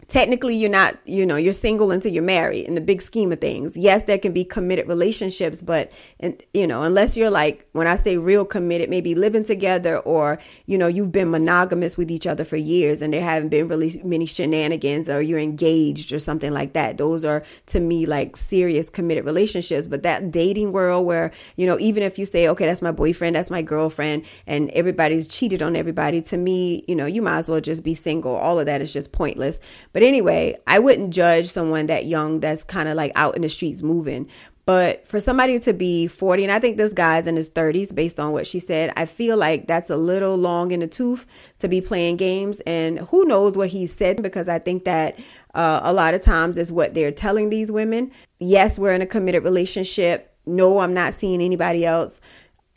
technically 0.07 0.55
you're 0.55 0.69
not 0.69 0.97
you 1.05 1.25
know 1.25 1.35
you're 1.35 1.53
single 1.53 1.91
until 1.91 2.11
you're 2.11 2.23
married 2.23 2.65
in 2.65 2.75
the 2.75 2.81
big 2.81 3.01
scheme 3.01 3.31
of 3.31 3.41
things. 3.41 3.75
Yes 3.75 4.03
there 4.03 4.17
can 4.17 4.31
be 4.31 4.45
committed 4.45 4.87
relationships 4.87 5.61
but 5.61 5.91
and 6.19 6.41
you 6.53 6.65
know 6.65 6.83
unless 6.83 7.17
you're 7.17 7.29
like 7.29 7.67
when 7.73 7.87
i 7.87 7.95
say 7.95 8.17
real 8.17 8.45
committed 8.45 8.89
maybe 8.89 9.15
living 9.15 9.43
together 9.43 9.97
or 9.99 10.39
you 10.65 10.77
know 10.77 10.87
you've 10.87 11.11
been 11.11 11.29
monogamous 11.29 11.97
with 11.97 12.09
each 12.09 12.25
other 12.25 12.45
for 12.45 12.55
years 12.55 13.01
and 13.01 13.13
there 13.13 13.21
haven't 13.21 13.49
been 13.49 13.67
really 13.67 14.01
many 14.03 14.25
shenanigans 14.25 15.09
or 15.09 15.21
you're 15.21 15.39
engaged 15.39 16.13
or 16.13 16.19
something 16.19 16.53
like 16.53 16.73
that. 16.73 16.97
Those 16.97 17.25
are 17.25 17.43
to 17.67 17.79
me 17.79 18.05
like 18.05 18.37
serious 18.37 18.89
committed 18.89 19.25
relationships. 19.25 19.87
But 19.87 20.03
that 20.03 20.31
dating 20.31 20.71
world 20.71 21.05
where 21.05 21.31
you 21.55 21.65
know 21.65 21.77
even 21.79 22.03
if 22.03 22.17
you 22.17 22.25
say 22.25 22.47
okay 22.47 22.65
that's 22.65 22.81
my 22.81 22.91
boyfriend 22.91 23.35
that's 23.35 23.51
my 23.51 23.61
girlfriend 23.61 24.25
and 24.45 24.69
everybody's 24.71 25.27
cheated 25.27 25.61
on 25.61 25.75
everybody 25.75 26.21
to 26.21 26.37
me 26.37 26.83
you 26.87 26.95
know 26.95 27.05
you 27.05 27.21
might 27.21 27.39
as 27.39 27.49
well 27.49 27.59
just 27.59 27.83
be 27.83 27.93
single. 27.93 28.35
All 28.35 28.59
of 28.59 28.65
that 28.67 28.81
is 28.81 28.93
just 28.93 29.11
pointless 29.11 29.59
but 29.97 30.03
anyway, 30.03 30.55
I 30.67 30.77
wouldn't 30.77 31.11
judge 31.11 31.47
someone 31.47 31.87
that 31.87 32.05
young 32.05 32.39
that's 32.39 32.63
kind 32.63 32.87
of 32.87 32.95
like 32.95 33.11
out 33.15 33.35
in 33.35 33.41
the 33.41 33.49
streets 33.49 33.81
moving. 33.81 34.29
But 34.67 35.07
for 35.07 35.19
somebody 35.19 35.57
to 35.61 35.73
be 35.73 36.05
40, 36.05 36.43
and 36.43 36.51
I 36.51 36.59
think 36.59 36.77
this 36.77 36.93
guy's 36.93 37.25
in 37.25 37.35
his 37.35 37.49
30s 37.49 37.95
based 37.95 38.19
on 38.19 38.31
what 38.31 38.45
she 38.45 38.59
said, 38.59 38.93
I 38.95 39.07
feel 39.07 39.37
like 39.37 39.65
that's 39.65 39.89
a 39.89 39.95
little 39.95 40.35
long 40.35 40.69
in 40.69 40.81
the 40.81 40.87
tooth 40.87 41.25
to 41.57 41.67
be 41.67 41.81
playing 41.81 42.17
games. 42.17 42.59
And 42.67 42.99
who 42.99 43.25
knows 43.25 43.57
what 43.57 43.69
he 43.69 43.87
said 43.87 44.21
because 44.21 44.47
I 44.47 44.59
think 44.59 44.85
that 44.85 45.17
uh, 45.55 45.79
a 45.81 45.91
lot 45.91 46.13
of 46.13 46.21
times 46.21 46.59
is 46.59 46.71
what 46.71 46.93
they're 46.93 47.11
telling 47.11 47.49
these 47.49 47.71
women. 47.71 48.11
Yes, 48.37 48.77
we're 48.77 48.93
in 48.93 49.01
a 49.01 49.07
committed 49.07 49.43
relationship. 49.43 50.31
No, 50.45 50.77
I'm 50.77 50.93
not 50.93 51.15
seeing 51.15 51.41
anybody 51.41 51.87
else 51.87 52.21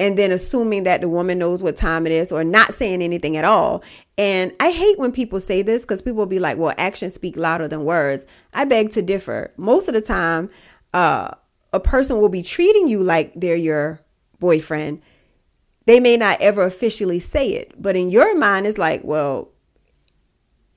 and 0.00 0.16
then 0.16 0.32
assuming 0.32 0.84
that 0.84 1.02
the 1.02 1.08
woman 1.10 1.38
knows 1.38 1.62
what 1.62 1.76
time 1.76 2.06
it 2.06 2.12
is 2.12 2.32
or 2.32 2.42
not 2.42 2.72
saying 2.72 3.02
anything 3.02 3.36
at 3.36 3.44
all. 3.44 3.84
And 4.16 4.50
I 4.58 4.70
hate 4.70 4.98
when 4.98 5.12
people 5.12 5.38
say 5.40 5.60
this 5.60 5.82
because 5.82 6.00
people 6.00 6.16
will 6.16 6.26
be 6.26 6.40
like, 6.40 6.56
well, 6.56 6.74
actions 6.78 7.12
speak 7.12 7.36
louder 7.36 7.68
than 7.68 7.84
words. 7.84 8.26
I 8.54 8.64
beg 8.64 8.92
to 8.92 9.02
differ. 9.02 9.52
Most 9.58 9.88
of 9.88 9.94
the 9.94 10.00
time, 10.00 10.48
uh, 10.94 11.32
a 11.74 11.80
person 11.80 12.18
will 12.18 12.30
be 12.30 12.42
treating 12.42 12.88
you 12.88 13.02
like 13.02 13.34
they're 13.34 13.54
your 13.54 14.00
boyfriend. 14.38 15.02
They 15.84 16.00
may 16.00 16.16
not 16.16 16.40
ever 16.40 16.62
officially 16.62 17.20
say 17.20 17.48
it, 17.48 17.74
but 17.80 17.94
in 17.94 18.08
your 18.08 18.34
mind, 18.38 18.66
it's 18.66 18.78
like, 18.78 19.02
well, 19.04 19.50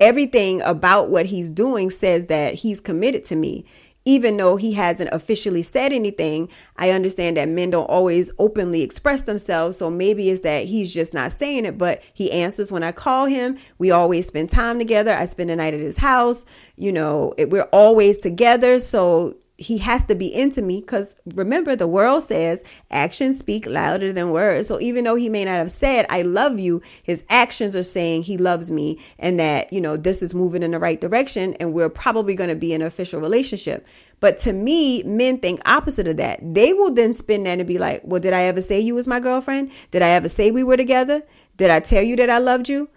everything 0.01 0.61
about 0.63 1.09
what 1.09 1.27
he's 1.27 1.49
doing 1.49 1.89
says 1.91 2.27
that 2.27 2.55
he's 2.55 2.81
committed 2.81 3.23
to 3.25 3.37
me 3.37 3.65
even 4.05 4.37
though 4.37 4.57
he 4.57 4.73
hasn't 4.73 5.09
officially 5.13 5.63
said 5.63 5.93
anything, 5.93 6.49
I 6.75 6.89
understand 6.89 7.37
that 7.37 7.47
men 7.47 7.69
don't 7.69 7.89
always 7.89 8.31
openly 8.37 8.81
express 8.81 9.21
themselves. 9.21 9.77
So 9.77 9.89
maybe 9.89 10.29
it's 10.29 10.41
that 10.41 10.65
he's 10.65 10.93
just 10.93 11.13
not 11.13 11.31
saying 11.31 11.65
it, 11.65 11.77
but 11.77 12.01
he 12.13 12.31
answers 12.31 12.71
when 12.71 12.83
I 12.83 12.91
call 12.91 13.25
him. 13.25 13.57
We 13.77 13.91
always 13.91 14.27
spend 14.27 14.49
time 14.49 14.77
together. 14.77 15.13
I 15.13 15.25
spend 15.25 15.49
the 15.49 15.55
night 15.55 15.73
at 15.73 15.79
his 15.79 15.97
house. 15.97 16.45
You 16.75 16.91
know, 16.91 17.33
it, 17.37 17.49
we're 17.49 17.69
always 17.71 18.19
together. 18.19 18.79
So 18.79 19.37
he 19.57 19.77
has 19.77 20.03
to 20.05 20.15
be 20.15 20.33
into 20.33 20.61
me 20.61 20.81
because 20.81 21.15
remember 21.35 21.75
the 21.75 21.87
world 21.87 22.23
says 22.23 22.63
actions 22.89 23.37
speak 23.37 23.67
louder 23.67 24.11
than 24.11 24.31
words. 24.31 24.67
So 24.67 24.79
even 24.79 25.03
though 25.03 25.15
he 25.15 25.29
may 25.29 25.45
not 25.45 25.57
have 25.57 25.71
said 25.71 26.05
i 26.09 26.23
love 26.23 26.59
you 26.59 26.81
his 27.03 27.23
actions 27.29 27.75
are 27.75 27.83
saying 27.83 28.23
he 28.23 28.37
loves 28.37 28.71
me 28.71 28.99
and 29.19 29.39
that 29.39 29.71
you 29.71 29.79
know 29.79 29.95
this 29.95 30.23
is 30.23 30.33
moving 30.33 30.63
in 30.63 30.71
the 30.71 30.79
right 30.79 30.99
direction 30.99 31.53
and 31.55 31.73
we're 31.73 31.89
probably 31.89 32.35
going 32.35 32.49
to 32.49 32.55
be 32.55 32.73
in 32.73 32.81
an 32.81 32.87
official 32.87 33.21
relationship. 33.21 33.85
But 34.19 34.37
to 34.39 34.53
me 34.53 35.03
men 35.03 35.37
think 35.37 35.61
opposite 35.65 36.07
of 36.07 36.17
that. 36.17 36.39
They 36.41 36.73
will 36.73 36.91
then 36.91 37.13
spin 37.13 37.43
that 37.43 37.59
and 37.59 37.67
be 37.67 37.77
like 37.77 38.01
well 38.03 38.21
did 38.21 38.33
i 38.33 38.41
ever 38.43 38.61
say 38.61 38.79
you 38.79 38.95
was 38.95 39.07
my 39.07 39.19
girlfriend? 39.19 39.71
Did 39.91 40.01
i 40.01 40.09
ever 40.09 40.29
say 40.29 40.49
we 40.49 40.63
were 40.63 40.77
together? 40.77 41.21
Did 41.57 41.69
i 41.69 41.79
tell 41.79 42.01
you 42.01 42.15
that 42.15 42.29
i 42.29 42.39
loved 42.39 42.69
you? 42.69 42.89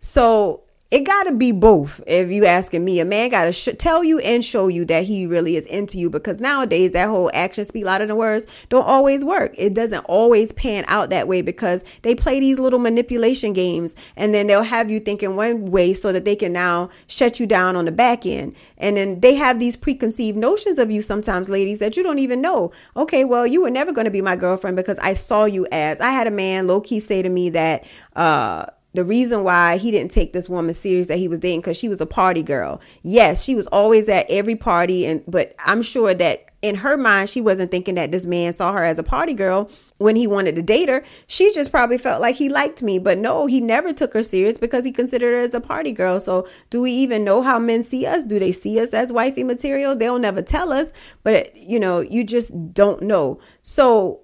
So 0.00 0.64
it 0.92 1.04
got 1.04 1.24
to 1.24 1.32
be 1.32 1.52
both. 1.52 2.02
If 2.06 2.30
you 2.30 2.44
asking 2.44 2.84
me, 2.84 3.00
a 3.00 3.06
man 3.06 3.30
got 3.30 3.44
to 3.44 3.52
sh- 3.52 3.70
tell 3.78 4.04
you 4.04 4.18
and 4.18 4.44
show 4.44 4.68
you 4.68 4.84
that 4.84 5.04
he 5.04 5.24
really 5.24 5.56
is 5.56 5.64
into 5.64 5.98
you 5.98 6.10
because 6.10 6.38
nowadays 6.38 6.90
that 6.90 7.08
whole 7.08 7.30
action 7.32 7.64
speak 7.64 7.86
louder 7.86 8.04
than 8.04 8.14
words 8.16 8.46
don't 8.68 8.84
always 8.84 9.24
work. 9.24 9.54
It 9.56 9.72
doesn't 9.72 10.04
always 10.04 10.52
pan 10.52 10.84
out 10.88 11.08
that 11.08 11.26
way 11.26 11.40
because 11.40 11.82
they 12.02 12.14
play 12.14 12.40
these 12.40 12.58
little 12.58 12.78
manipulation 12.78 13.54
games 13.54 13.96
and 14.16 14.34
then 14.34 14.48
they'll 14.48 14.64
have 14.64 14.90
you 14.90 15.00
thinking 15.00 15.34
one 15.34 15.70
way 15.70 15.94
so 15.94 16.12
that 16.12 16.26
they 16.26 16.36
can 16.36 16.52
now 16.52 16.90
shut 17.06 17.40
you 17.40 17.46
down 17.46 17.74
on 17.74 17.86
the 17.86 17.92
back 17.92 18.26
end. 18.26 18.54
And 18.76 18.98
then 18.98 19.20
they 19.20 19.34
have 19.36 19.58
these 19.58 19.78
preconceived 19.78 20.36
notions 20.36 20.78
of 20.78 20.90
you 20.90 21.00
sometimes, 21.00 21.48
ladies, 21.48 21.78
that 21.78 21.96
you 21.96 22.02
don't 22.02 22.18
even 22.18 22.42
know. 22.42 22.70
Okay, 22.98 23.24
well, 23.24 23.46
you 23.46 23.62
were 23.62 23.70
never 23.70 23.92
going 23.92 24.04
to 24.04 24.10
be 24.10 24.20
my 24.20 24.36
girlfriend 24.36 24.76
because 24.76 24.98
I 24.98 25.14
saw 25.14 25.46
you 25.46 25.66
as 25.72 26.02
I 26.02 26.10
had 26.10 26.26
a 26.26 26.30
man 26.30 26.66
low 26.66 26.82
key 26.82 27.00
say 27.00 27.22
to 27.22 27.30
me 27.30 27.48
that, 27.48 27.86
uh, 28.14 28.66
the 28.94 29.04
reason 29.04 29.42
why 29.42 29.78
he 29.78 29.90
didn't 29.90 30.10
take 30.10 30.32
this 30.32 30.48
woman 30.48 30.74
serious 30.74 31.08
that 31.08 31.18
he 31.18 31.28
was 31.28 31.38
dating 31.38 31.60
because 31.60 31.76
she 31.76 31.88
was 31.88 32.00
a 32.00 32.06
party 32.06 32.42
girl. 32.42 32.80
Yes, 33.02 33.42
she 33.42 33.54
was 33.54 33.66
always 33.68 34.08
at 34.08 34.30
every 34.30 34.56
party, 34.56 35.06
and 35.06 35.22
but 35.26 35.54
I'm 35.64 35.82
sure 35.82 36.12
that 36.14 36.50
in 36.60 36.76
her 36.76 36.96
mind 36.96 37.28
she 37.28 37.40
wasn't 37.40 37.70
thinking 37.70 37.96
that 37.96 38.12
this 38.12 38.24
man 38.24 38.52
saw 38.52 38.72
her 38.72 38.84
as 38.84 38.98
a 38.98 39.02
party 39.02 39.34
girl 39.34 39.68
when 39.98 40.14
he 40.14 40.26
wanted 40.26 40.54
to 40.56 40.62
date 40.62 40.88
her. 40.88 41.02
She 41.26 41.52
just 41.52 41.70
probably 41.70 41.98
felt 41.98 42.20
like 42.20 42.36
he 42.36 42.48
liked 42.48 42.82
me, 42.82 42.98
but 42.98 43.18
no, 43.18 43.46
he 43.46 43.60
never 43.60 43.92
took 43.92 44.14
her 44.14 44.22
serious 44.22 44.58
because 44.58 44.84
he 44.84 44.92
considered 44.92 45.32
her 45.32 45.40
as 45.40 45.54
a 45.54 45.60
party 45.60 45.92
girl. 45.92 46.20
So 46.20 46.46
do 46.70 46.82
we 46.82 46.92
even 46.92 47.24
know 47.24 47.42
how 47.42 47.58
men 47.58 47.82
see 47.82 48.06
us? 48.06 48.24
Do 48.24 48.38
they 48.38 48.52
see 48.52 48.78
us 48.78 48.94
as 48.94 49.12
wifey 49.12 49.42
material? 49.42 49.96
They'll 49.96 50.18
never 50.18 50.42
tell 50.42 50.72
us, 50.72 50.92
but 51.22 51.56
you 51.56 51.80
know, 51.80 52.00
you 52.00 52.24
just 52.24 52.74
don't 52.74 53.02
know. 53.02 53.40
So 53.62 54.20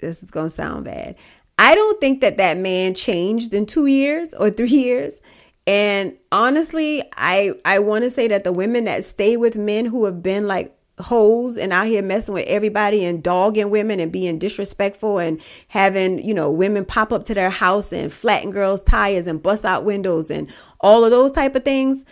this 0.00 0.22
is 0.22 0.30
gonna 0.30 0.50
sound 0.50 0.84
bad. 0.84 1.16
I 1.62 1.74
don't 1.74 2.00
think 2.00 2.22
that 2.22 2.38
that 2.38 2.56
man 2.56 2.94
changed 2.94 3.52
in 3.52 3.66
two 3.66 3.84
years 3.84 4.32
or 4.32 4.48
three 4.48 4.68
years. 4.70 5.20
And 5.66 6.16
honestly, 6.32 7.02
I 7.18 7.52
I 7.66 7.80
want 7.80 8.04
to 8.04 8.10
say 8.10 8.28
that 8.28 8.44
the 8.44 8.52
women 8.52 8.84
that 8.84 9.04
stay 9.04 9.36
with 9.36 9.56
men 9.56 9.84
who 9.84 10.06
have 10.06 10.22
been 10.22 10.48
like 10.48 10.74
hoes 10.98 11.58
and 11.58 11.70
out 11.70 11.86
here 11.86 12.02
messing 12.02 12.32
with 12.32 12.46
everybody 12.46 13.04
and 13.04 13.22
dogging 13.22 13.68
women 13.68 14.00
and 14.00 14.10
being 14.10 14.38
disrespectful 14.38 15.18
and 15.18 15.38
having, 15.68 16.24
you 16.24 16.32
know, 16.32 16.50
women 16.50 16.86
pop 16.86 17.12
up 17.12 17.26
to 17.26 17.34
their 17.34 17.50
house 17.50 17.92
and 17.92 18.10
flatten 18.10 18.50
girls' 18.50 18.82
tires 18.82 19.26
and 19.26 19.42
bust 19.42 19.66
out 19.66 19.84
windows 19.84 20.30
and 20.30 20.50
all 20.80 21.04
of 21.04 21.10
those 21.10 21.30
type 21.30 21.54
of 21.54 21.62
things 21.62 22.06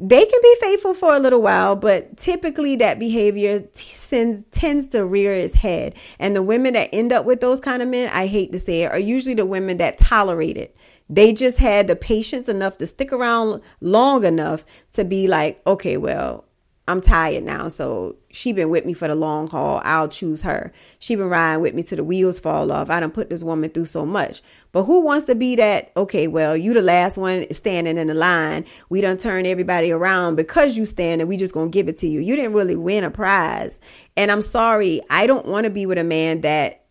they 0.00 0.24
can 0.24 0.40
be 0.42 0.56
faithful 0.60 0.94
for 0.94 1.14
a 1.14 1.18
little 1.18 1.40
while, 1.42 1.76
but 1.76 2.16
typically 2.16 2.76
that 2.76 2.98
behavior 2.98 3.60
t- 3.60 3.94
sends, 3.94 4.44
tends 4.44 4.88
to 4.88 5.04
rear 5.04 5.32
its 5.32 5.54
head. 5.54 5.94
And 6.18 6.34
the 6.34 6.42
women 6.42 6.74
that 6.74 6.90
end 6.92 7.12
up 7.12 7.24
with 7.24 7.40
those 7.40 7.60
kind 7.60 7.82
of 7.82 7.88
men, 7.88 8.10
I 8.12 8.26
hate 8.26 8.52
to 8.52 8.58
say 8.58 8.82
it, 8.82 8.90
are 8.90 8.98
usually 8.98 9.34
the 9.34 9.46
women 9.46 9.76
that 9.76 9.98
tolerate 9.98 10.56
it. 10.56 10.76
They 11.08 11.32
just 11.32 11.58
had 11.58 11.86
the 11.86 11.96
patience 11.96 12.48
enough 12.48 12.78
to 12.78 12.86
stick 12.86 13.12
around 13.12 13.60
long 13.80 14.24
enough 14.24 14.64
to 14.92 15.04
be 15.04 15.28
like, 15.28 15.60
okay, 15.66 15.96
well, 15.96 16.44
I'm 16.86 17.00
tired 17.00 17.44
now. 17.44 17.68
So 17.68 18.16
she 18.30 18.52
been 18.52 18.68
with 18.68 18.84
me 18.84 18.92
for 18.92 19.08
the 19.08 19.14
long 19.14 19.48
haul. 19.48 19.80
I'll 19.84 20.08
choose 20.08 20.42
her. 20.42 20.70
She 20.98 21.14
been 21.14 21.30
riding 21.30 21.62
with 21.62 21.72
me 21.72 21.82
till 21.82 21.96
the 21.96 22.04
wheels 22.04 22.38
fall 22.38 22.70
off. 22.70 22.90
I 22.90 23.00
don't 23.00 23.14
put 23.14 23.30
this 23.30 23.42
woman 23.42 23.70
through 23.70 23.86
so 23.86 24.04
much. 24.04 24.42
But 24.70 24.84
who 24.84 25.00
wants 25.00 25.24
to 25.26 25.34
be 25.34 25.56
that? 25.56 25.92
Okay, 25.96 26.28
well, 26.28 26.54
you 26.54 26.74
the 26.74 26.82
last 26.82 27.16
one 27.16 27.50
standing 27.54 27.96
in 27.96 28.08
the 28.08 28.14
line. 28.14 28.66
We 28.90 29.00
don't 29.00 29.18
turn 29.18 29.46
everybody 29.46 29.92
around 29.92 30.36
because 30.36 30.76
you 30.76 30.84
stand 30.84 31.22
and 31.22 31.28
we 31.28 31.38
just 31.38 31.54
gonna 31.54 31.70
give 31.70 31.88
it 31.88 31.96
to 31.98 32.08
you. 32.08 32.20
You 32.20 32.36
didn't 32.36 32.52
really 32.52 32.76
win 32.76 33.04
a 33.04 33.10
prize. 33.10 33.80
And 34.14 34.30
I'm 34.30 34.42
sorry, 34.42 35.00
I 35.08 35.26
don't 35.26 35.46
want 35.46 35.64
to 35.64 35.70
be 35.70 35.86
with 35.86 35.96
a 35.96 36.04
man 36.04 36.42
that 36.42 36.84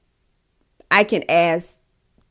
I 0.90 1.04
can 1.04 1.24
ask 1.30 1.83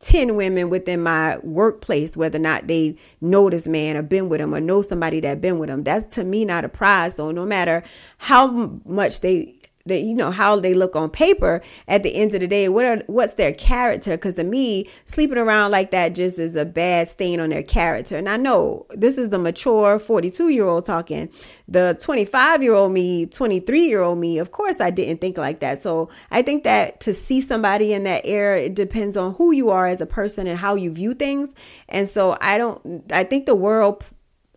10 0.02 0.37
women 0.37 0.68
within 0.68 1.02
my 1.02 1.38
workplace, 1.38 2.16
whether 2.16 2.37
or 2.37 2.42
not 2.42 2.66
they 2.66 2.97
know 3.21 3.49
this 3.49 3.66
man 3.66 3.97
or 3.97 4.02
been 4.02 4.28
with 4.28 4.40
him 4.40 4.54
or 4.54 4.61
know 4.61 4.82
somebody 4.82 5.21
that 5.21 5.40
been 5.40 5.59
with 5.59 5.71
him. 5.71 5.85
That's 5.85 6.06
to 6.16 6.25
me 6.25 6.44
not 6.44 6.64
a 6.64 6.68
prize. 6.68 7.14
So 7.14 7.30
no 7.30 7.47
matter 7.47 7.82
how 8.18 8.80
much 8.85 9.21
they 9.21 9.56
they 9.84 10.00
you 10.00 10.14
know 10.14 10.30
how 10.30 10.58
they 10.58 10.74
look 10.74 10.96
on 10.96 11.10
paper 11.10 11.62
at 11.88 12.02
the 12.02 12.14
end 12.14 12.34
of 12.34 12.40
the 12.40 12.46
day 12.46 12.68
what 12.68 12.84
are 12.84 13.02
what's 13.06 13.34
their 13.34 13.52
character? 13.52 14.12
Because 14.12 14.34
to 14.34 14.44
me 14.44 14.88
sleeping 15.04 15.38
around 15.38 15.70
like 15.70 15.90
that 15.90 16.14
just 16.14 16.38
is 16.38 16.56
a 16.56 16.64
bad 16.64 17.08
stain 17.08 17.40
on 17.40 17.50
their 17.50 17.62
character. 17.62 18.16
And 18.16 18.28
i 18.28 18.36
know 18.36 18.86
this 18.90 19.18
is 19.18 19.30
the 19.30 19.38
mature 19.38 19.98
42 19.98 20.48
year 20.48 20.66
old 20.66 20.84
talking. 20.84 21.30
The 21.68 21.96
25 22.00 22.62
year 22.62 22.74
old 22.74 22.92
me 22.92 23.26
23 23.26 23.86
year 23.86 24.02
old 24.02 24.18
me 24.18 24.38
of 24.38 24.52
course 24.52 24.80
i 24.80 24.90
didn't 24.90 25.20
think 25.20 25.38
like 25.38 25.60
that. 25.60 25.80
So 25.80 26.08
i 26.30 26.42
think 26.42 26.64
that 26.64 27.00
to 27.00 27.14
see 27.14 27.40
somebody 27.40 27.92
in 27.92 28.04
that 28.04 28.24
era 28.24 28.60
it 28.60 28.74
depends 28.74 29.16
on 29.16 29.34
who 29.34 29.52
you 29.52 29.70
are 29.70 29.86
as 29.86 30.00
a 30.00 30.06
person 30.06 30.46
and 30.46 30.58
how 30.58 30.74
you 30.74 30.92
view 30.92 31.14
things. 31.14 31.54
And 31.88 32.08
so 32.08 32.36
i 32.40 32.58
don't 32.58 33.12
i 33.12 33.24
think 33.24 33.46
the 33.46 33.54
world 33.54 34.04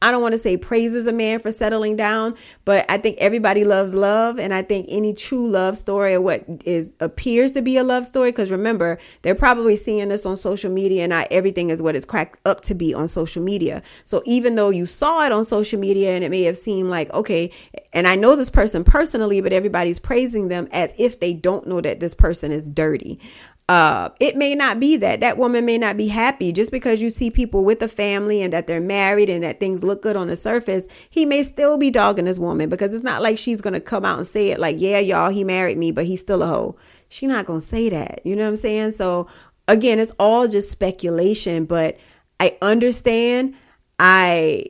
I 0.05 0.11
don't 0.11 0.21
want 0.21 0.33
to 0.33 0.37
say 0.37 0.55
praises 0.55 1.07
a 1.07 1.11
man 1.11 1.39
for 1.39 1.51
settling 1.51 1.95
down, 1.95 2.35
but 2.63 2.85
I 2.87 2.99
think 2.99 3.17
everybody 3.17 3.63
loves 3.63 3.95
love. 3.95 4.37
And 4.37 4.53
I 4.53 4.61
think 4.61 4.85
any 4.87 5.15
true 5.15 5.47
love 5.47 5.75
story 5.77 6.13
or 6.13 6.21
what 6.21 6.45
is 6.63 6.93
appears 6.99 7.53
to 7.53 7.63
be 7.63 7.75
a 7.77 7.83
love 7.83 8.05
story, 8.05 8.31
because 8.31 8.51
remember, 8.51 8.99
they're 9.23 9.33
probably 9.33 9.75
seeing 9.75 10.07
this 10.09 10.23
on 10.23 10.37
social 10.37 10.71
media 10.71 11.05
and 11.05 11.09
not 11.09 11.27
everything 11.31 11.71
is 11.71 11.81
what 11.81 11.95
it's 11.95 12.05
cracked 12.05 12.39
up 12.45 12.61
to 12.61 12.75
be 12.75 12.93
on 12.93 13.07
social 13.07 13.41
media. 13.41 13.81
So 14.03 14.21
even 14.27 14.53
though 14.53 14.69
you 14.69 14.85
saw 14.85 15.25
it 15.25 15.31
on 15.31 15.43
social 15.43 15.79
media 15.79 16.11
and 16.11 16.23
it 16.23 16.29
may 16.29 16.43
have 16.43 16.55
seemed 16.55 16.91
like, 16.91 17.11
okay, 17.11 17.51
and 17.91 18.07
I 18.07 18.15
know 18.15 18.35
this 18.35 18.51
person 18.51 18.83
personally, 18.83 19.41
but 19.41 19.53
everybody's 19.53 19.97
praising 19.97 20.49
them 20.49 20.67
as 20.71 20.93
if 20.99 21.19
they 21.19 21.33
don't 21.33 21.65
know 21.65 21.81
that 21.81 21.99
this 21.99 22.13
person 22.13 22.51
is 22.51 22.67
dirty 22.67 23.19
uh 23.67 24.09
it 24.19 24.35
may 24.35 24.53
not 24.53 24.79
be 24.79 24.97
that. 24.97 25.21
That 25.21 25.37
woman 25.37 25.65
may 25.65 25.77
not 25.77 25.97
be 25.97 26.07
happy. 26.07 26.51
Just 26.51 26.71
because 26.71 27.01
you 27.01 27.09
see 27.09 27.31
people 27.31 27.65
with 27.65 27.81
a 27.81 27.87
family 27.87 28.41
and 28.41 28.53
that 28.53 28.67
they're 28.67 28.79
married 28.79 29.29
and 29.29 29.43
that 29.43 29.59
things 29.59 29.83
look 29.83 30.01
good 30.01 30.15
on 30.15 30.27
the 30.27 30.35
surface 30.35 30.87
he 31.09 31.25
may 31.25 31.43
still 31.43 31.77
be 31.77 31.89
dogging 31.89 32.25
this 32.25 32.37
woman 32.39 32.69
because 32.69 32.93
it's 32.93 33.03
not 33.03 33.21
like 33.23 33.37
she's 33.37 33.61
gonna 33.61 33.79
come 33.79 34.05
out 34.05 34.17
and 34.17 34.27
say 34.27 34.49
it 34.49 34.59
like 34.59 34.75
yeah 34.79 34.99
y'all 34.99 35.29
he 35.29 35.43
married 35.43 35.77
me 35.77 35.91
but 35.91 36.05
he's 36.05 36.21
still 36.21 36.43
a 36.43 36.47
hoe. 36.47 36.75
She's 37.09 37.29
not 37.29 37.45
gonna 37.45 37.61
say 37.61 37.89
that. 37.89 38.21
You 38.23 38.35
know 38.35 38.43
what 38.43 38.49
i'm 38.49 38.55
saying? 38.55 38.91
So 38.91 39.27
again 39.67 39.99
it's 39.99 40.13
all 40.19 40.47
just 40.47 40.69
speculation 40.69 41.65
but 41.65 41.97
i 42.39 42.57
understand. 42.61 43.55
I 43.97 44.65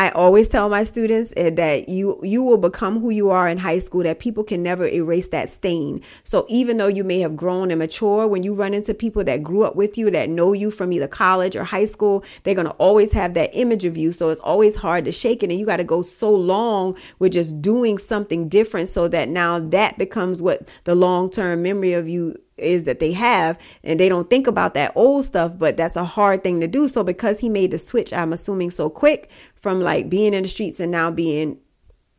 I 0.00 0.08
always 0.12 0.48
tell 0.48 0.70
my 0.70 0.82
students 0.82 1.34
eh, 1.36 1.50
that 1.50 1.90
you 1.90 2.18
you 2.22 2.42
will 2.42 2.56
become 2.56 3.00
who 3.00 3.10
you 3.10 3.28
are 3.28 3.46
in 3.46 3.58
high 3.58 3.80
school 3.80 4.02
that 4.04 4.18
people 4.18 4.42
can 4.42 4.62
never 4.62 4.88
erase 4.88 5.28
that 5.28 5.50
stain. 5.50 6.02
So 6.24 6.46
even 6.48 6.78
though 6.78 6.86
you 6.86 7.04
may 7.04 7.18
have 7.18 7.36
grown 7.36 7.70
and 7.70 7.78
mature 7.78 8.26
when 8.26 8.42
you 8.42 8.54
run 8.54 8.72
into 8.72 8.94
people 8.94 9.22
that 9.24 9.42
grew 9.42 9.62
up 9.62 9.76
with 9.76 9.98
you 9.98 10.10
that 10.10 10.30
know 10.30 10.54
you 10.54 10.70
from 10.70 10.90
either 10.94 11.06
college 11.06 11.54
or 11.54 11.64
high 11.64 11.84
school, 11.84 12.24
they're 12.44 12.54
going 12.54 12.66
to 12.66 12.72
always 12.78 13.12
have 13.12 13.34
that 13.34 13.50
image 13.52 13.84
of 13.84 13.98
you. 13.98 14.10
So 14.12 14.30
it's 14.30 14.40
always 14.40 14.76
hard 14.76 15.04
to 15.04 15.12
shake 15.12 15.42
it 15.42 15.50
and 15.50 15.60
you 15.60 15.66
got 15.66 15.76
to 15.76 15.84
go 15.84 16.00
so 16.00 16.34
long 16.34 16.96
with 17.18 17.34
just 17.34 17.60
doing 17.60 17.98
something 17.98 18.48
different 18.48 18.88
so 18.88 19.06
that 19.08 19.28
now 19.28 19.58
that 19.58 19.98
becomes 19.98 20.40
what 20.40 20.66
the 20.84 20.94
long-term 20.94 21.60
memory 21.60 21.92
of 21.92 22.08
you 22.08 22.36
is 22.60 22.84
that 22.84 23.00
they 23.00 23.12
have 23.12 23.58
and 23.82 23.98
they 23.98 24.08
don't 24.08 24.30
think 24.30 24.46
about 24.46 24.74
that 24.74 24.92
old 24.94 25.24
stuff 25.24 25.58
but 25.58 25.76
that's 25.76 25.96
a 25.96 26.04
hard 26.04 26.42
thing 26.42 26.60
to 26.60 26.66
do. 26.66 26.88
So 26.88 27.02
because 27.02 27.40
he 27.40 27.48
made 27.48 27.70
the 27.70 27.78
switch 27.78 28.12
i'm 28.12 28.32
assuming 28.32 28.70
so 28.70 28.90
quick 28.90 29.30
from 29.54 29.80
like 29.80 30.08
being 30.08 30.34
in 30.34 30.42
the 30.42 30.48
streets 30.48 30.80
and 30.80 30.92
now 30.92 31.10
being 31.10 31.58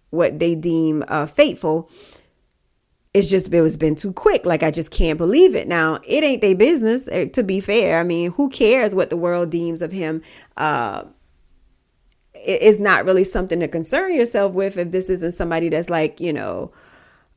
what 0.10 0.40
they 0.40 0.56
deem 0.56 1.04
uh, 1.08 1.26
faithful 1.26 1.90
it's 3.14 3.30
just 3.30 3.54
it 3.54 3.62
was 3.62 3.76
been 3.76 3.96
too 3.96 4.14
quick. 4.14 4.46
Like 4.46 4.64
i 4.64 4.72
just 4.72 4.92
can't 4.92 5.18
believe 5.18 5.56
it. 5.56 5.68
Now 5.68 6.00
it 6.08 6.24
ain't 6.24 6.42
their 6.42 6.56
business 6.56 7.08
eh, 7.12 7.26
to 7.26 7.44
be 7.44 7.60
fair. 7.60 8.00
I 8.00 8.04
mean 8.04 8.32
who 8.32 8.50
cares 8.50 8.96
what 8.96 9.10
the 9.10 9.18
world 9.18 9.50
deems 9.50 9.82
of 9.82 9.92
him? 9.92 10.22
Uh 10.58 11.04
it's 12.34 12.80
not 12.80 13.06
really 13.06 13.24
something 13.24 13.60
to 13.60 13.68
concern 13.68 14.16
yourself 14.16 14.54
with 14.54 14.78
if 14.78 14.92
this 14.92 15.10
isn't 15.10 15.34
somebody 15.34 15.70
that's 15.70 15.90
like 15.90 16.20
you 16.20 16.34
know 16.34 16.72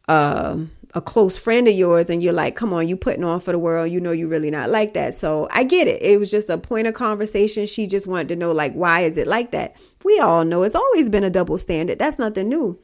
um 0.08 0.70
a 0.94 1.00
close 1.00 1.36
friend 1.36 1.66
of 1.66 1.74
yours 1.74 2.08
and 2.08 2.22
you're 2.22 2.32
like, 2.32 2.54
come 2.54 2.72
on, 2.72 2.86
you 2.86 2.96
putting 2.96 3.24
on 3.24 3.40
for 3.40 3.50
the 3.50 3.58
world. 3.58 3.90
You 3.90 4.00
know, 4.00 4.12
you 4.12 4.28
really 4.28 4.50
not 4.50 4.70
like 4.70 4.94
that. 4.94 5.14
So 5.14 5.48
I 5.50 5.64
get 5.64 5.88
it. 5.88 6.00
It 6.00 6.20
was 6.20 6.30
just 6.30 6.48
a 6.48 6.56
point 6.56 6.86
of 6.86 6.94
conversation. 6.94 7.66
She 7.66 7.86
just 7.86 8.06
wanted 8.06 8.28
to 8.28 8.36
know, 8.36 8.52
like, 8.52 8.72
why 8.74 9.00
is 9.00 9.16
it 9.16 9.26
like 9.26 9.50
that? 9.50 9.76
We 10.04 10.20
all 10.20 10.44
know 10.44 10.62
it's 10.62 10.76
always 10.76 11.10
been 11.10 11.24
a 11.24 11.30
double 11.30 11.58
standard. 11.58 11.98
That's 11.98 12.18
nothing 12.18 12.48
new 12.48 12.78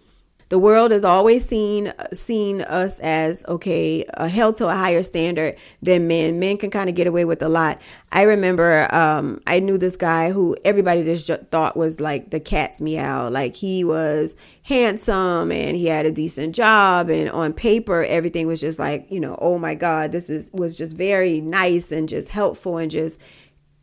the 0.51 0.59
world 0.59 0.91
has 0.91 1.05
always 1.05 1.47
seen 1.47 1.93
seen 2.13 2.61
us 2.61 2.99
as 2.99 3.45
okay 3.47 4.05
uh, 4.15 4.29
held 4.29 4.57
to 4.57 4.69
a 4.69 4.75
higher 4.75 5.03
standard 5.03 5.57
than 5.81 6.09
men. 6.09 6.39
Men 6.39 6.59
can 6.59 6.71
kind 6.71 6.91
of 6.91 6.97
get 6.97 7.07
away 7.07 7.25
with 7.25 7.41
a 7.41 7.49
lot. 7.49 7.81
I 8.13 8.23
remember 8.23 8.93
um, 8.93 9.41
i 9.47 9.61
knew 9.61 9.79
this 9.79 9.97
guy 9.97 10.33
who 10.33 10.57
everybody 10.65 11.05
just 11.05 11.31
thought 11.51 11.77
was 11.77 12.01
like 12.01 12.31
the 12.31 12.41
cat's 12.41 12.81
meow. 12.81 13.31
Like 13.31 13.55
he 13.57 13.85
was 13.85 14.37
handsome 14.65 15.53
and 15.53 15.77
he 15.77 15.87
had 15.87 16.05
a 16.05 16.13
decent 16.13 16.55
job 16.55 17.11
and 17.11 17.31
on 17.31 17.53
paper 17.53 18.05
everything 18.05 18.47
was 18.47 18.61
just 18.61 18.79
like 18.79 19.05
you 19.11 19.19
know 19.19 19.37
oh 19.41 19.59
my 19.59 19.75
god 19.75 20.13
this 20.13 20.31
is 20.31 20.49
was 20.53 20.77
just 20.77 20.95
very 20.95 21.41
nice 21.41 21.91
and 21.91 22.09
just 22.09 22.29
helpful 22.29 22.77
and 22.77 22.91
just 22.91 23.21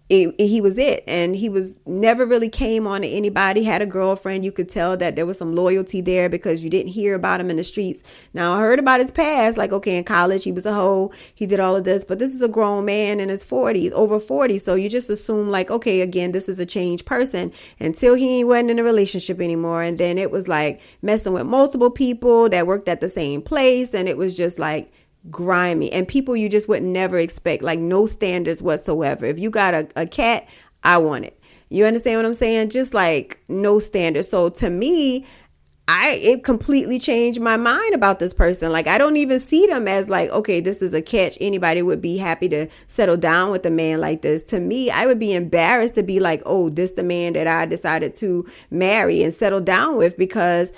it, 0.10 0.36
it, 0.38 0.48
he 0.48 0.62
was 0.62 0.78
it. 0.78 1.04
And 1.06 1.36
he 1.36 1.50
was 1.50 1.80
never 1.86 2.26
really 2.26 2.50
came 2.50 2.88
on 2.88 3.02
to 3.02 3.08
anybody. 3.08 3.64
Had 3.64 3.82
a 3.82 3.86
girlfriend. 3.86 4.46
You 4.46 4.52
could 4.52 4.70
tell 4.70 4.96
that 4.98 5.16
there 5.16 5.26
was 5.26 5.38
some 5.38 5.54
loyalty 5.54 6.00
there 6.00 6.30
because 6.30 6.64
you 6.64 6.70
didn't 6.70 6.94
hear 6.94 7.14
about 7.14 7.42
him 7.42 7.50
in 7.50 7.58
the 7.58 7.64
streets. 7.64 8.04
Now 8.34 8.54
i 8.54 8.60
heard 8.60 8.80
about 8.80 9.02
his 9.02 9.12
past. 9.12 9.58
Like 9.58 9.74
okay 9.74 9.98
in 9.98 10.06
college 10.06 10.46
he 10.46 10.52
was 10.52 10.66
a 10.66 10.74
hoe. 10.74 11.12
He 11.36 11.46
did 11.46 11.60
all 11.60 11.76
of 11.76 11.84
this. 11.84 12.06
But 12.06 12.20
this 12.20 12.34
is 12.34 12.42
a 12.42 12.48
grown 12.48 12.86
man 12.86 13.20
in 13.20 13.30
his 13.30 13.44
40s 13.44 13.92
over 13.92 14.20
40 14.20 14.60
so 14.60 14.76
you 14.76 14.90
just 14.90 15.10
assume 15.10 15.50
like 15.50 15.70
okay 15.70 16.02
again 16.02 16.32
this 16.32 16.48
is 16.48 16.60
a 16.60 16.66
changed 16.66 17.06
person. 17.06 17.52
Until 17.80 18.16
he 18.16 18.44
wasn't 18.44 18.72
in 18.72 18.80
a 18.80 18.84
relationship 18.84 19.42
anymore. 19.42 19.82
And 19.82 19.98
then 19.98 20.18
it 20.18 20.32
was 20.32 20.48
like 20.48 20.80
messing 21.02 21.34
with 21.34 21.46
multiple 21.46 21.92
people 21.92 22.48
that 22.50 22.66
worked 22.66 22.88
at 22.88 23.02
the 23.02 23.10
same 23.10 23.42
place. 23.42 23.94
And 23.94 24.08
it 24.08 24.18
was 24.18 24.38
just 24.38 24.58
like 24.58 24.92
grimy 25.30 25.92
and 25.92 26.08
people 26.08 26.36
you 26.36 26.50
just 26.50 26.68
would 26.68 26.84
never 26.84 27.18
expect, 27.18 27.64
like 27.64 27.80
no 27.80 28.06
standards 28.06 28.62
whatsoever. 28.62 29.26
If 29.26 29.40
you 29.40 29.50
got 29.50 29.74
a, 29.74 29.88
a 29.96 30.06
cat, 30.06 30.48
I 30.84 30.98
want 30.98 31.26
it. 31.26 31.40
You 31.70 31.86
understand 31.86 32.20
what 32.20 32.26
I'm 32.26 32.34
saying? 32.34 32.70
Just 32.70 32.94
like 32.94 33.40
no 33.48 33.80
standards. 33.80 34.30
So 34.30 34.50
to 34.50 34.70
me, 34.70 35.26
I 35.90 36.20
it 36.22 36.44
completely 36.44 37.00
changed 37.00 37.40
my 37.40 37.56
mind 37.56 37.96
about 37.96 38.20
this 38.20 38.34
person. 38.34 38.72
Like 38.74 38.88
I 38.88 38.98
don't 38.98 39.16
even 39.16 39.40
see 39.40 39.66
them 39.68 39.88
as 39.88 40.10
like, 40.10 40.30
okay, 40.32 40.60
this 40.60 40.82
is 40.82 40.94
a 40.94 41.02
catch. 41.02 41.38
Anybody 41.40 41.82
would 41.82 42.02
be 42.02 42.18
happy 42.18 42.50
to 42.50 42.68
settle 42.88 43.16
down 43.16 43.52
with 43.52 43.66
a 43.66 43.70
man 43.70 44.02
like 44.02 44.22
this. 44.22 44.44
To 44.46 44.60
me, 44.60 44.92
I 44.92 45.06
would 45.06 45.20
be 45.20 45.34
embarrassed 45.34 45.96
to 45.96 46.04
be 46.04 46.20
like, 46.20 46.42
oh, 46.46 46.70
this 46.70 46.92
the 46.92 47.04
man 47.04 47.34
that 47.34 47.48
I 47.48 47.66
decided 47.66 48.14
to 48.16 48.46
marry 48.70 49.24
and 49.24 49.34
settle 49.34 49.62
down 49.62 49.96
with 49.96 50.18
because 50.18 50.74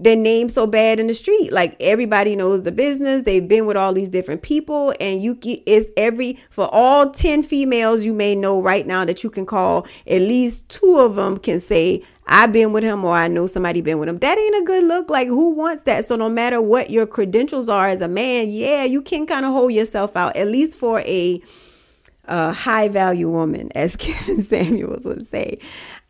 their 0.00 0.16
name 0.16 0.48
so 0.48 0.66
bad 0.66 0.98
in 0.98 1.06
the 1.06 1.14
street. 1.14 1.52
Like 1.52 1.76
everybody 1.78 2.34
knows 2.34 2.62
the 2.62 2.72
business. 2.72 3.22
They've 3.22 3.46
been 3.46 3.66
with 3.66 3.76
all 3.76 3.92
these 3.92 4.08
different 4.08 4.42
people, 4.42 4.94
and 4.98 5.22
you 5.22 5.38
is 5.66 5.92
every 5.96 6.38
for 6.50 6.68
all 6.72 7.10
ten 7.10 7.42
females 7.42 8.04
you 8.04 8.12
may 8.12 8.34
know 8.34 8.60
right 8.60 8.86
now 8.86 9.04
that 9.04 9.22
you 9.22 9.30
can 9.30 9.46
call. 9.46 9.86
At 10.06 10.22
least 10.22 10.68
two 10.70 10.98
of 10.98 11.16
them 11.16 11.38
can 11.38 11.60
say 11.60 12.02
I've 12.26 12.52
been 12.52 12.72
with 12.72 12.84
him 12.84 13.04
or 13.04 13.14
I 13.14 13.28
know 13.28 13.46
somebody 13.46 13.80
been 13.80 13.98
with 13.98 14.08
him. 14.08 14.18
That 14.18 14.38
ain't 14.38 14.62
a 14.62 14.64
good 14.64 14.84
look. 14.84 15.10
Like 15.10 15.28
who 15.28 15.50
wants 15.50 15.82
that? 15.82 16.04
So 16.04 16.16
no 16.16 16.28
matter 16.28 16.62
what 16.62 16.90
your 16.90 17.06
credentials 17.06 17.68
are 17.68 17.88
as 17.88 18.00
a 18.00 18.08
man, 18.08 18.48
yeah, 18.48 18.84
you 18.84 19.02
can 19.02 19.26
kind 19.26 19.44
of 19.44 19.52
hold 19.52 19.72
yourself 19.72 20.16
out 20.16 20.36
at 20.36 20.48
least 20.48 20.76
for 20.76 21.00
a 21.00 21.42
a 22.30 22.52
high 22.52 22.88
value 22.88 23.28
woman, 23.28 23.70
as 23.74 23.96
Kevin 23.96 24.40
Samuels 24.40 25.04
would 25.04 25.26
say. 25.26 25.58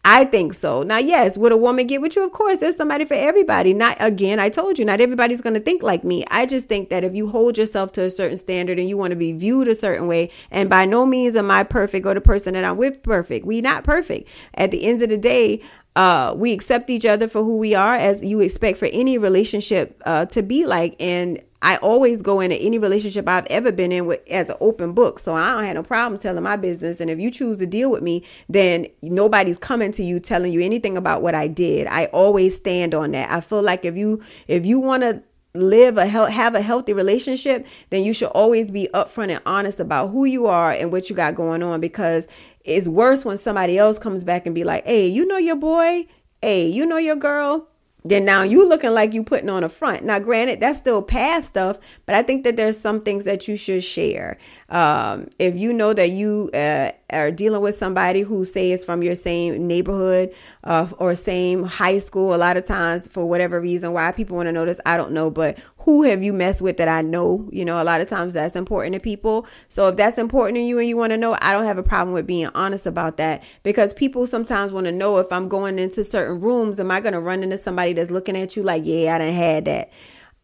I 0.03 0.25
think 0.25 0.55
so. 0.55 0.83
Now, 0.83 0.97
yes, 0.97 1.37
would 1.37 1.53
a 1.53 1.59
woman 1.59 1.87
get 1.87 2.01
with 2.01 2.17
you? 2.17 2.25
Of 2.25 2.33
course, 2.33 2.59
there's 2.59 2.77
somebody 2.77 3.05
for 3.05 3.15
everybody. 3.15 3.75
Not 3.75 3.99
again, 4.01 4.41
I 4.41 4.49
told 4.49 4.79
you, 4.79 4.85
not 4.87 5.01
everybody's 5.01 5.43
going 5.43 5.55
to 5.55 5.61
think 5.61 5.83
like 5.83 6.05
me. 6.05 6.25
I 6.31 6.47
just 6.47 6.69
think 6.69 6.89
that 6.89 7.05
if 7.05 7.15
you 7.15 7.29
hold 7.29 7.59
yourself 7.59 7.93
to 7.93 8.05
a 8.05 8.11
certain 8.11 8.39
standard 8.39 8.79
and 8.79 8.89
you 8.89 8.97
want 8.97 9.11
to 9.11 9.17
be 9.17 9.33
viewed 9.33 9.69
a 9.69 9.75
certain 9.75 10.07
way, 10.07 10.31
and 10.51 10.71
by 10.71 10.87
no 10.87 11.05
means 11.05 11.37
am 11.37 11.51
I 11.51 11.65
perfect 11.65 12.07
or 12.07 12.15
the 12.15 12.23
person 12.23 12.55
that 12.55 12.65
I'm 12.65 12.79
with 12.79 13.03
perfect. 13.03 13.45
We 13.45 13.61
not 13.61 13.85
perfect. 13.85 14.27
At 14.55 14.71
the 14.71 14.87
end 14.87 15.03
of 15.03 15.11
the 15.11 15.19
day, 15.19 15.63
uh, 15.97 16.33
we 16.35 16.55
accept 16.55 16.89
each 16.89 17.05
other 17.05 17.29
for 17.29 17.43
who 17.43 17.59
we 17.59 17.75
are, 17.75 17.95
as 17.95 18.23
you 18.23 18.41
expect 18.41 18.79
for 18.79 18.89
any 18.93 19.19
relationship 19.19 20.01
uh, 20.07 20.25
to 20.27 20.43
be 20.43 20.65
like. 20.65 20.97
And 20.99 21.43
I 21.63 21.77
always 21.77 22.23
go 22.23 22.41
into 22.41 22.57
any 22.57 22.79
relationship 22.79 23.29
I've 23.29 23.47
ever 23.47 23.71
been 23.71 23.93
in 23.93 24.07
with 24.07 24.21
as 24.31 24.49
an 24.49 24.57
open 24.61 24.93
book. 24.93 25.19
So 25.19 25.35
I 25.35 25.53
don't 25.53 25.65
have 25.65 25.75
no 25.75 25.83
problem 25.83 26.19
telling 26.19 26.43
my 26.43 26.57
business. 26.57 27.01
And 27.01 27.11
if 27.11 27.19
you 27.19 27.31
choose 27.31 27.59
to 27.59 27.67
deal 27.67 27.91
with 27.91 28.03
me, 28.03 28.25
then 28.49 28.87
nobody's 29.03 29.59
coming 29.59 29.90
to 29.93 30.03
you 30.03 30.21
telling 30.21 30.53
you 30.53 30.61
anything 30.61 30.97
about 30.97 31.23
what 31.23 31.35
I 31.35 31.49
did. 31.49 31.87
I 31.87 32.07
always 32.07 32.57
stand 32.57 32.95
on 32.95 33.13
that. 33.13 33.31
I 33.31 33.41
feel 33.41 33.63
like 33.63 33.85
if 33.85 33.97
you 33.97 34.23
if 34.49 34.67
you 34.67 34.79
want 34.79 35.03
to 35.03 35.23
live 35.55 35.99
a 35.99 36.07
have 36.07 36.55
a 36.55 36.63
healthy 36.63 36.93
relationship, 36.93 37.67
then 37.91 38.05
you 38.05 38.13
should 38.13 38.29
always 38.29 38.71
be 38.71 38.89
upfront 38.95 39.31
and 39.31 39.43
honest 39.47 39.81
about 39.81 40.09
who 40.09 40.25
you 40.25 40.47
are 40.47 40.71
and 40.73 40.93
what 40.93 41.11
you 41.11 41.17
got 41.17 41.35
going 41.35 41.63
on 41.63 41.81
because 41.81 42.29
it's 42.65 42.89
worse 42.89 43.25
when 43.25 43.39
somebody 43.39 43.79
else 43.79 43.99
comes 43.99 44.25
back 44.25 44.47
and 44.47 44.55
be 44.55 44.65
like, 44.65 44.85
"Hey, 44.87 45.09
you 45.09 45.27
know 45.27 45.39
your 45.39 45.57
boy? 45.57 46.07
Hey, 46.43 46.67
you 46.69 46.87
know 46.87 46.99
your 46.99 47.17
girl? 47.17 47.71
then 48.05 48.25
now 48.25 48.43
you 48.43 48.67
looking 48.69 48.93
like 48.93 49.13
you 49.13 49.23
putting 49.23 49.49
on 49.49 49.65
a 49.65 49.69
front. 49.69 50.05
Now, 50.05 50.19
granted, 50.19 50.61
that's 50.61 50.79
still 50.79 51.03
past 51.03 51.49
stuff, 51.49 51.79
but 52.07 52.15
I 52.15 52.23
think 52.23 52.45
that 52.45 52.57
there's 52.57 52.79
some 52.79 53.03
things 53.03 53.25
that 53.25 53.47
you 53.49 53.57
should 53.57 53.85
share. 53.85 54.39
Um, 54.69 55.29
if 55.39 55.57
you 55.57 55.73
know 55.73 55.93
that 55.93 56.11
you 56.11 56.51
uh, 56.55 56.93
are 57.13 57.31
dealing 57.31 57.61
with 57.61 57.75
somebody 57.75 58.23
who 58.23 58.45
say 58.45 58.73
is 58.73 58.85
from 58.85 59.03
your 59.03 59.15
same 59.15 59.67
neighborhood 59.67 60.35
uh, 60.65 60.89
or 60.99 61.15
same 61.15 61.65
high 61.65 61.99
school, 61.99 62.35
a 62.35 62.37
lot 62.37 62.57
of 62.57 62.65
times 62.65 63.09
for 63.09 63.27
whatever 63.27 63.61
reason, 63.61 63.93
why 63.93 64.13
people 64.13 64.37
want 64.37 64.47
to 64.47 64.53
know 64.53 64.65
this, 64.65 64.81
I 64.87 64.97
don't 64.97 65.13
know. 65.13 65.31
But 65.31 65.59
who 65.79 66.03
have 66.03 66.23
you 66.23 66.33
messed 66.33 66.63
with 66.63 66.77
that 66.79 66.89
I 66.89 67.03
know? 67.03 67.49
You 67.53 67.65
know, 67.65 67.83
a 67.83 67.85
lot 67.85 68.01
of 68.01 68.09
times 68.09 68.35
that's 68.35 68.57
important 68.57 68.95
to 68.95 69.01
people. 69.01 69.47
So 69.69 69.89
if 69.89 69.97
that's 69.97 70.19
important 70.19 70.57
to 70.57 70.63
you 70.63 70.79
and 70.79 70.89
you 70.89 70.97
want 70.97 71.11
to 71.11 71.17
know, 71.17 71.37
I 71.41 71.53
don't 71.53 71.65
have 71.65 71.79
a 71.79 71.83
problem 71.83 72.13
with 72.13 72.27
being 72.27 72.49
honest 72.55 72.87
about 72.87 73.17
that 73.17 73.43
because 73.63 73.95
people 73.95 74.27
sometimes 74.27 74.73
want 74.73 74.87
to 74.87 74.93
know 74.93 75.19
if 75.19 75.33
I'm 75.33 75.49
going 75.49 75.79
into 75.79 76.05
certain 76.05 76.41
rooms, 76.41 76.81
am 76.81 76.91
I 76.91 77.01
going 77.01 77.15
to 77.15 77.21
run 77.21 77.43
into 77.43 77.59
somebody 77.59 77.93
that's 77.93 78.11
looking 78.11 78.37
at 78.37 78.57
you 78.57 78.63
like, 78.63 78.83
yeah, 78.85 79.15
I 79.15 79.19
done 79.19 79.33
had 79.33 79.65
that. 79.67 79.91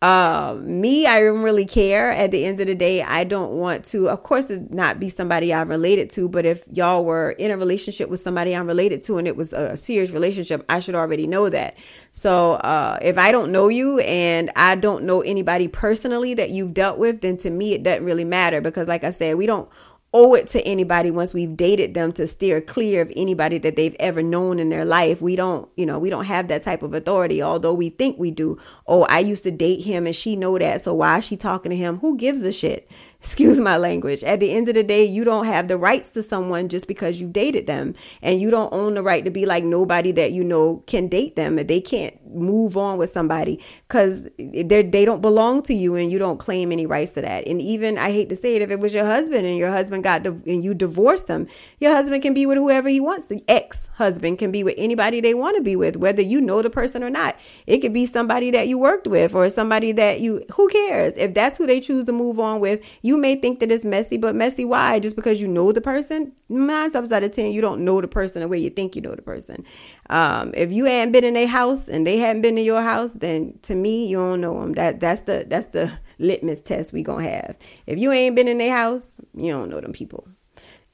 Uh, 0.02 0.58
me, 0.60 1.06
I 1.06 1.20
don't 1.20 1.40
really 1.40 1.64
care. 1.64 2.10
At 2.10 2.30
the 2.30 2.44
end 2.44 2.60
of 2.60 2.66
the 2.66 2.74
day, 2.74 3.02
I 3.02 3.24
don't 3.24 3.52
want 3.52 3.84
to, 3.86 4.10
of 4.10 4.22
course, 4.22 4.50
not 4.68 5.00
be 5.00 5.08
somebody 5.08 5.54
I'm 5.54 5.70
related 5.70 6.10
to. 6.10 6.28
But 6.28 6.44
if 6.44 6.64
y'all 6.70 7.04
were 7.04 7.30
in 7.30 7.50
a 7.50 7.56
relationship 7.56 8.10
with 8.10 8.20
somebody 8.20 8.54
I'm 8.54 8.66
related 8.66 9.00
to 9.02 9.16
and 9.16 9.26
it 9.26 9.36
was 9.36 9.54
a 9.54 9.74
serious 9.76 10.10
relationship, 10.10 10.64
I 10.68 10.80
should 10.80 10.94
already 10.94 11.26
know 11.26 11.48
that. 11.48 11.78
So 12.12 12.54
uh, 12.54 12.98
if 13.00 13.16
I 13.16 13.32
don't 13.32 13.50
know 13.52 13.68
you 13.68 13.98
and 14.00 14.50
I 14.54 14.76
don't 14.76 15.04
know 15.04 15.22
anybody 15.22 15.66
personally 15.66 16.34
that 16.34 16.50
you've 16.50 16.74
dealt 16.74 16.98
with, 16.98 17.22
then 17.22 17.38
to 17.38 17.50
me, 17.50 17.72
it 17.72 17.82
doesn't 17.82 18.04
really 18.04 18.24
matter 18.24 18.60
because, 18.60 18.88
like 18.88 19.02
I 19.02 19.10
said, 19.10 19.36
we 19.36 19.46
don't 19.46 19.68
owe 20.16 20.32
it 20.32 20.48
to 20.48 20.62
anybody 20.62 21.10
once 21.10 21.34
we've 21.34 21.58
dated 21.58 21.92
them 21.92 22.10
to 22.10 22.26
steer 22.26 22.62
clear 22.62 23.02
of 23.02 23.12
anybody 23.14 23.58
that 23.58 23.76
they've 23.76 23.94
ever 24.00 24.22
known 24.22 24.58
in 24.58 24.70
their 24.70 24.86
life. 24.86 25.20
We 25.20 25.36
don't, 25.36 25.68
you 25.76 25.84
know, 25.84 25.98
we 25.98 26.08
don't 26.08 26.24
have 26.24 26.48
that 26.48 26.62
type 26.62 26.82
of 26.82 26.94
authority, 26.94 27.42
although 27.42 27.74
we 27.74 27.90
think 27.90 28.18
we 28.18 28.30
do. 28.30 28.58
Oh, 28.86 29.02
I 29.10 29.18
used 29.18 29.44
to 29.44 29.50
date 29.50 29.84
him 29.84 30.06
and 30.06 30.16
she 30.16 30.34
know 30.34 30.58
that. 30.58 30.80
So 30.80 30.94
why 30.94 31.18
is 31.18 31.26
she 31.26 31.36
talking 31.36 31.68
to 31.68 31.76
him? 31.76 31.98
Who 31.98 32.16
gives 32.16 32.44
a 32.44 32.52
shit? 32.52 32.90
Excuse 33.26 33.58
my 33.58 33.76
language. 33.76 34.22
At 34.22 34.38
the 34.38 34.52
end 34.52 34.68
of 34.68 34.74
the 34.74 34.84
day, 34.84 35.04
you 35.04 35.24
don't 35.24 35.46
have 35.46 35.66
the 35.66 35.76
rights 35.76 36.10
to 36.10 36.22
someone 36.22 36.68
just 36.68 36.86
because 36.86 37.20
you 37.20 37.26
dated 37.26 37.66
them. 37.66 37.96
And 38.22 38.40
you 38.40 38.50
don't 38.50 38.72
own 38.72 38.94
the 38.94 39.02
right 39.02 39.24
to 39.24 39.32
be 39.32 39.46
like 39.46 39.64
nobody 39.64 40.12
that 40.12 40.30
you 40.30 40.44
know 40.44 40.84
can 40.86 41.08
date 41.08 41.34
them. 41.34 41.56
They 41.56 41.80
can't 41.80 42.14
move 42.32 42.76
on 42.76 42.98
with 42.98 43.10
somebody 43.10 43.60
because 43.88 44.28
they 44.38 44.82
they 44.82 45.04
don't 45.04 45.20
belong 45.20 45.62
to 45.64 45.74
you 45.74 45.96
and 45.96 46.12
you 46.12 46.18
don't 46.18 46.38
claim 46.38 46.70
any 46.70 46.86
rights 46.86 47.12
to 47.14 47.22
that. 47.22 47.48
And 47.48 47.60
even, 47.60 47.98
I 47.98 48.12
hate 48.12 48.28
to 48.28 48.36
say 48.36 48.54
it, 48.54 48.62
if 48.62 48.70
it 48.70 48.78
was 48.78 48.94
your 48.94 49.04
husband 49.04 49.44
and 49.44 49.56
your 49.56 49.70
husband 49.70 50.04
got, 50.04 50.24
and 50.24 50.62
you 50.62 50.72
divorced 50.72 51.26
him, 51.26 51.48
your 51.80 51.92
husband 51.92 52.22
can 52.22 52.32
be 52.32 52.46
with 52.46 52.58
whoever 52.58 52.88
he 52.88 53.00
wants. 53.00 53.26
The 53.26 53.42
ex-husband 53.48 54.38
can 54.38 54.52
be 54.52 54.62
with 54.62 54.76
anybody 54.78 55.20
they 55.20 55.34
want 55.34 55.56
to 55.56 55.62
be 55.62 55.74
with, 55.74 55.96
whether 55.96 56.22
you 56.22 56.40
know 56.40 56.62
the 56.62 56.70
person 56.70 57.02
or 57.02 57.10
not. 57.10 57.36
It 57.66 57.80
could 57.80 57.92
be 57.92 58.06
somebody 58.06 58.52
that 58.52 58.68
you 58.68 58.78
worked 58.78 59.08
with 59.08 59.34
or 59.34 59.48
somebody 59.48 59.90
that 59.92 60.20
you, 60.20 60.44
who 60.52 60.68
cares? 60.68 61.16
If 61.16 61.34
that's 61.34 61.56
who 61.56 61.66
they 61.66 61.80
choose 61.80 62.06
to 62.06 62.12
move 62.12 62.38
on 62.38 62.60
with, 62.60 62.84
you 63.02 63.15
you 63.16 63.22
may 63.22 63.34
think 63.34 63.60
that 63.60 63.72
it's 63.72 63.84
messy, 63.84 64.18
but 64.18 64.34
messy 64.34 64.64
why? 64.64 65.00
Just 65.00 65.16
because 65.16 65.40
you 65.40 65.48
know 65.48 65.72
the 65.72 65.80
person? 65.80 66.32
Nine 66.50 66.90
times 66.90 67.12
out 67.12 67.24
of 67.24 67.32
ten, 67.32 67.50
you 67.50 67.62
don't 67.62 67.82
know 67.82 68.02
the 68.02 68.08
person 68.08 68.42
the 68.42 68.48
way 68.48 68.58
you 68.58 68.68
think 68.68 68.94
you 68.94 69.00
know 69.00 69.14
the 69.14 69.22
person. 69.22 69.64
Um, 70.10 70.52
if 70.54 70.70
you 70.70 70.84
hadn't 70.84 71.12
been 71.12 71.24
in 71.24 71.32
their 71.32 71.46
house 71.46 71.88
and 71.88 72.06
they 72.06 72.18
hadn't 72.18 72.42
been 72.42 72.58
in 72.58 72.64
your 72.64 72.82
house, 72.82 73.14
then 73.14 73.58
to 73.62 73.74
me, 73.74 74.06
you 74.06 74.18
don't 74.18 74.42
know 74.42 74.60
them. 74.60 74.74
That 74.74 75.00
that's 75.00 75.22
the 75.22 75.46
that's 75.48 75.68
the 75.68 75.90
litmus 76.18 76.60
test 76.60 76.92
we 76.92 77.02
gonna 77.02 77.24
have. 77.24 77.56
If 77.86 77.98
you 77.98 78.12
ain't 78.12 78.36
been 78.36 78.48
in 78.48 78.58
their 78.58 78.76
house, 78.76 79.18
you 79.34 79.50
don't 79.50 79.70
know 79.70 79.80
them 79.80 79.94
people. 79.94 80.28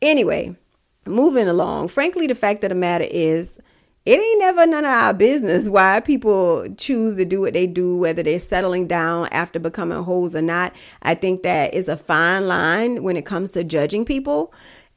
Anyway, 0.01 0.57
moving 1.05 1.49
along. 1.49 1.89
Frankly, 1.89 2.29
the 2.29 2.37
fact 2.37 2.63
of 2.63 2.69
the 2.69 2.77
matter 2.77 3.07
is 3.11 3.61
it 4.05 4.19
ain't 4.19 4.41
never 4.41 4.67
none 4.67 4.85
of 4.85 4.91
our 4.91 5.15
business 5.15 5.69
why 5.69 6.01
people 6.01 6.67
choose 6.77 7.17
to 7.17 7.25
do 7.25 7.41
what 7.41 7.53
they 7.53 7.69
do, 7.69 7.97
whether 7.97 8.23
they're 8.23 8.41
settling 8.41 8.89
down 8.89 9.29
after 9.29 9.61
becoming 9.61 10.03
hoes 10.03 10.35
or 10.35 10.43
not. 10.43 10.75
I 11.03 11.15
think 11.15 11.43
that 11.45 11.73
is 11.73 11.89
a 11.89 11.97
fine 11.97 12.49
line 12.49 13.05
when 13.05 13.17
it 13.17 13.25
comes 13.25 13.53
to 13.53 13.63
judging 13.63 14.05
people. 14.05 14.53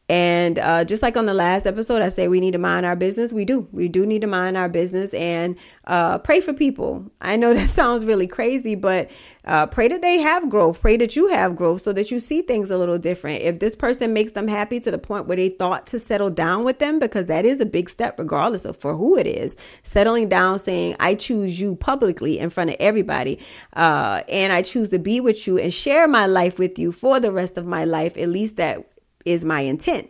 And 0.07 0.59
uh, 0.59 0.85
just 0.85 1.01
like 1.01 1.17
on 1.17 1.25
the 1.25 1.33
last 1.33 1.65
episode, 1.65 2.03
I 2.03 2.09
say 2.09 2.27
we 2.27 2.39
need 2.39 2.51
to 2.51 2.59
mind 2.59 2.85
our 2.85 2.95
business. 2.95 3.33
We 3.33 3.43
do. 3.43 3.67
We 3.71 3.87
do 3.87 4.05
need 4.05 4.21
to 4.21 4.27
mind 4.27 4.55
our 4.55 4.69
business 4.69 5.15
and 5.15 5.57
uh, 5.85 6.19
pray 6.19 6.41
for 6.41 6.53
people. 6.53 7.11
I 7.21 7.37
know 7.37 7.53
that 7.55 7.67
sounds 7.67 8.05
really 8.05 8.27
crazy, 8.27 8.75
but 8.75 9.09
uh, 9.45 9.65
pray 9.65 9.87
that 9.87 10.03
they 10.03 10.19
have 10.19 10.47
growth. 10.47 10.81
Pray 10.81 10.95
that 10.97 11.15
you 11.15 11.29
have 11.29 11.55
growth 11.55 11.81
so 11.81 11.91
that 11.93 12.11
you 12.11 12.19
see 12.19 12.43
things 12.43 12.69
a 12.69 12.77
little 12.77 12.99
different. 12.99 13.41
If 13.41 13.59
this 13.59 13.75
person 13.75 14.13
makes 14.13 14.33
them 14.33 14.47
happy 14.47 14.79
to 14.79 14.91
the 14.91 14.99
point 14.99 15.25
where 15.25 15.37
they 15.37 15.49
thought 15.49 15.87
to 15.87 15.97
settle 15.97 16.29
down 16.29 16.63
with 16.63 16.77
them, 16.77 16.99
because 16.99 17.25
that 17.25 17.43
is 17.43 17.59
a 17.59 17.65
big 17.65 17.89
step, 17.89 18.19
regardless 18.19 18.65
of 18.65 18.77
for 18.77 18.95
who 18.95 19.17
it 19.17 19.25
is, 19.25 19.57
settling 19.81 20.29
down, 20.29 20.59
saying, 20.59 20.95
I 20.99 21.15
choose 21.15 21.59
you 21.59 21.75
publicly 21.75 22.37
in 22.37 22.51
front 22.51 22.69
of 22.69 22.75
everybody, 22.79 23.39
uh, 23.73 24.21
and 24.29 24.53
I 24.53 24.61
choose 24.61 24.89
to 24.89 24.99
be 24.99 25.19
with 25.19 25.47
you 25.47 25.57
and 25.57 25.73
share 25.73 26.07
my 26.07 26.27
life 26.27 26.59
with 26.59 26.77
you 26.77 26.91
for 26.91 27.19
the 27.19 27.31
rest 27.31 27.57
of 27.57 27.65
my 27.65 27.85
life, 27.85 28.17
at 28.17 28.29
least 28.29 28.57
that 28.57 28.87
is 29.25 29.43
my 29.43 29.61
intent. 29.61 30.09